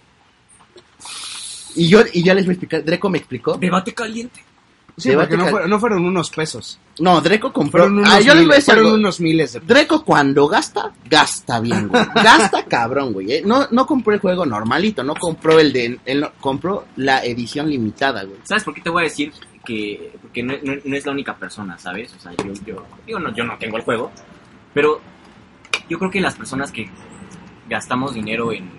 [1.76, 2.84] Y yo, y ya les voy a explicar.
[2.84, 3.58] Dreco me explicó.
[3.58, 4.42] Debate caliente.
[4.98, 6.80] Sí, porque no, fueron, no fueron unos pesos.
[7.00, 7.82] No, Dreco compró.
[7.84, 8.98] Fueron unos, Ah, yo les voy a miles, decir fueron algo.
[8.98, 9.68] unos miles de pesos.
[9.76, 12.02] Dreco cuando gasta, gasta bien, güey.
[12.16, 13.32] Gasta cabrón, güey.
[13.34, 13.42] ¿eh?
[13.46, 16.00] No, no compró el juego normalito, no compró el de...
[16.06, 18.40] Él no- compró la edición limitada, güey.
[18.44, 19.34] ¿Sabes por qué te voy a decir
[19.66, 22.14] que porque no, no- no es la única persona, ¿sabes?
[22.16, 24.12] O sea, yo, yo, digo, no, yo no tengo el juego,
[24.74, 25.02] pero
[25.90, 26.90] yo creo que las personas que
[27.68, 28.70] gastamos dinero en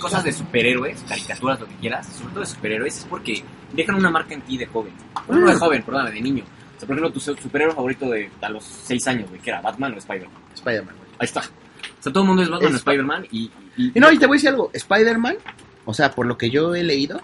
[0.00, 3.42] cosas de superhéroes, caricaturas, lo que quieras, sobre todo de superhéroes, es porque
[3.72, 4.92] dejan una marca en ti de joven.
[5.26, 6.44] Bueno, no de joven, perdóname, de niño.
[6.44, 9.50] O sea, por ejemplo, tu su- superhéroe favorito de a los 6 años, güey, que
[9.50, 10.42] era Batman o Spider-Man.
[10.54, 11.10] Spider-Man, güey.
[11.18, 11.40] Ahí está.
[11.40, 14.26] O sea, todo el mundo es Batman o Spider-Man y, y- Y no, y te
[14.26, 14.70] voy a decir algo.
[14.72, 15.36] Spider-Man,
[15.84, 17.20] o sea, por lo que yo he leído...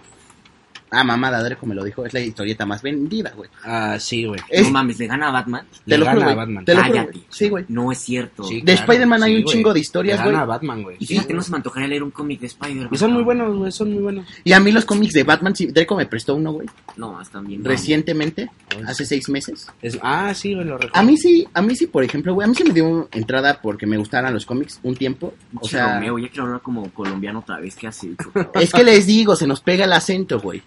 [0.91, 2.05] Ah, mamada, Dreco me lo dijo.
[2.07, 3.51] Es la historieta más vendida, güey.
[3.65, 4.41] Ah, sí, güey.
[4.49, 5.65] Es- no mames, le gana a Batman.
[5.85, 6.35] Te Le lo gana juro, a.
[6.35, 6.65] Batman.
[6.65, 7.21] Te lo juro, Cállate.
[7.29, 7.65] Sí, güey.
[7.69, 8.45] No es cierto.
[8.45, 9.53] Sí, De claro, Spider-Man hay sí, un güey.
[9.57, 10.33] chingo de historias, Le güey.
[10.33, 10.97] gana a Batman, güey.
[11.01, 12.89] Y fíjate, no se me antojaría leer un cómic de Spider-Man.
[12.93, 14.27] Y son muy buenos, güey, son muy buenos.
[14.45, 16.69] Y a mí los cómics de Batman, sí, Dreco me prestó uno, güey.
[16.97, 17.65] No, están bien.
[17.65, 18.51] Recientemente,
[18.87, 19.67] hace seis meses.
[19.83, 20.97] Es- ah, sí, güey, lo recuerdo.
[20.99, 23.61] A mí sí, a mí sí, por ejemplo, güey, a mí sí me dio entrada
[23.61, 25.35] porque me gustaran los cómics un tiempo.
[25.61, 27.75] O sea, Romeo, ya quiero hablar como colombiano otra vez.
[27.77, 28.31] ¿Qué has hecho?
[28.55, 30.63] es que les digo, se nos pega el acento, güey.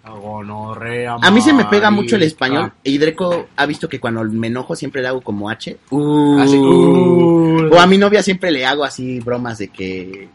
[1.22, 2.72] A mí se me pega mucho el español.
[2.84, 5.76] Y Dreco ha visto que cuando me enojo siempre le hago como H.
[6.40, 7.66] Así, Uh.
[7.68, 7.74] uh.
[7.74, 10.28] O a mi novia siempre le hago así bromas de que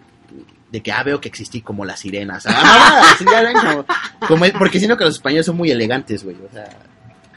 [0.72, 2.46] de que ah, veo que existí como las sirenas.
[2.48, 3.86] Ah, así ya ven, como-
[4.28, 6.36] como- porque siento que los españoles son muy elegantes, güey.
[6.36, 6.70] O sea,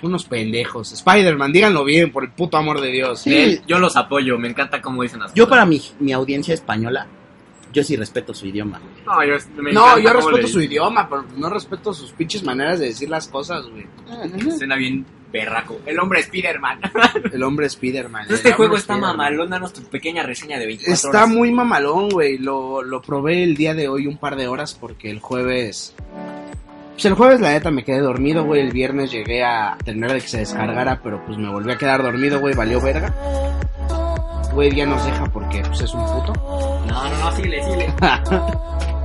[0.03, 0.93] Unos pendejos.
[0.93, 3.21] Spider-Man, díganlo bien, por el puto amor de Dios.
[3.21, 3.35] Sí.
[3.35, 5.51] Eh, yo los apoyo, me encanta cómo dicen las yo cosas.
[5.51, 7.07] para mi, mi audiencia española,
[7.73, 8.79] yo sí respeto su idioma.
[8.81, 9.05] güey.
[9.07, 12.43] No, yo, me No, encanta yo cómo respeto su idioma, pero no respeto sus pinches
[12.43, 13.87] maneras de decir las cosas, güey.
[14.57, 15.79] Suena bien perraco.
[15.85, 16.81] El hombre Spider-Man.
[17.33, 18.27] El hombre Spider-Man.
[18.31, 21.29] Este juego está mamalón, danos tu pequeña reseña de 24 Está horas.
[21.35, 22.39] muy mamalón, güey.
[22.39, 25.95] Lo, lo probé el día de hoy un par de horas porque el jueves...
[26.95, 28.61] Pues el jueves la neta me quedé dormido, güey.
[28.61, 32.03] El viernes llegué a terminar de que se descargara, pero pues me volví a quedar
[32.03, 32.55] dormido, güey.
[32.57, 33.15] Valió verga.
[34.53, 36.33] Güey, ya nos deja porque pues es un puto.
[36.87, 37.93] No, no, no, síguele, síguele.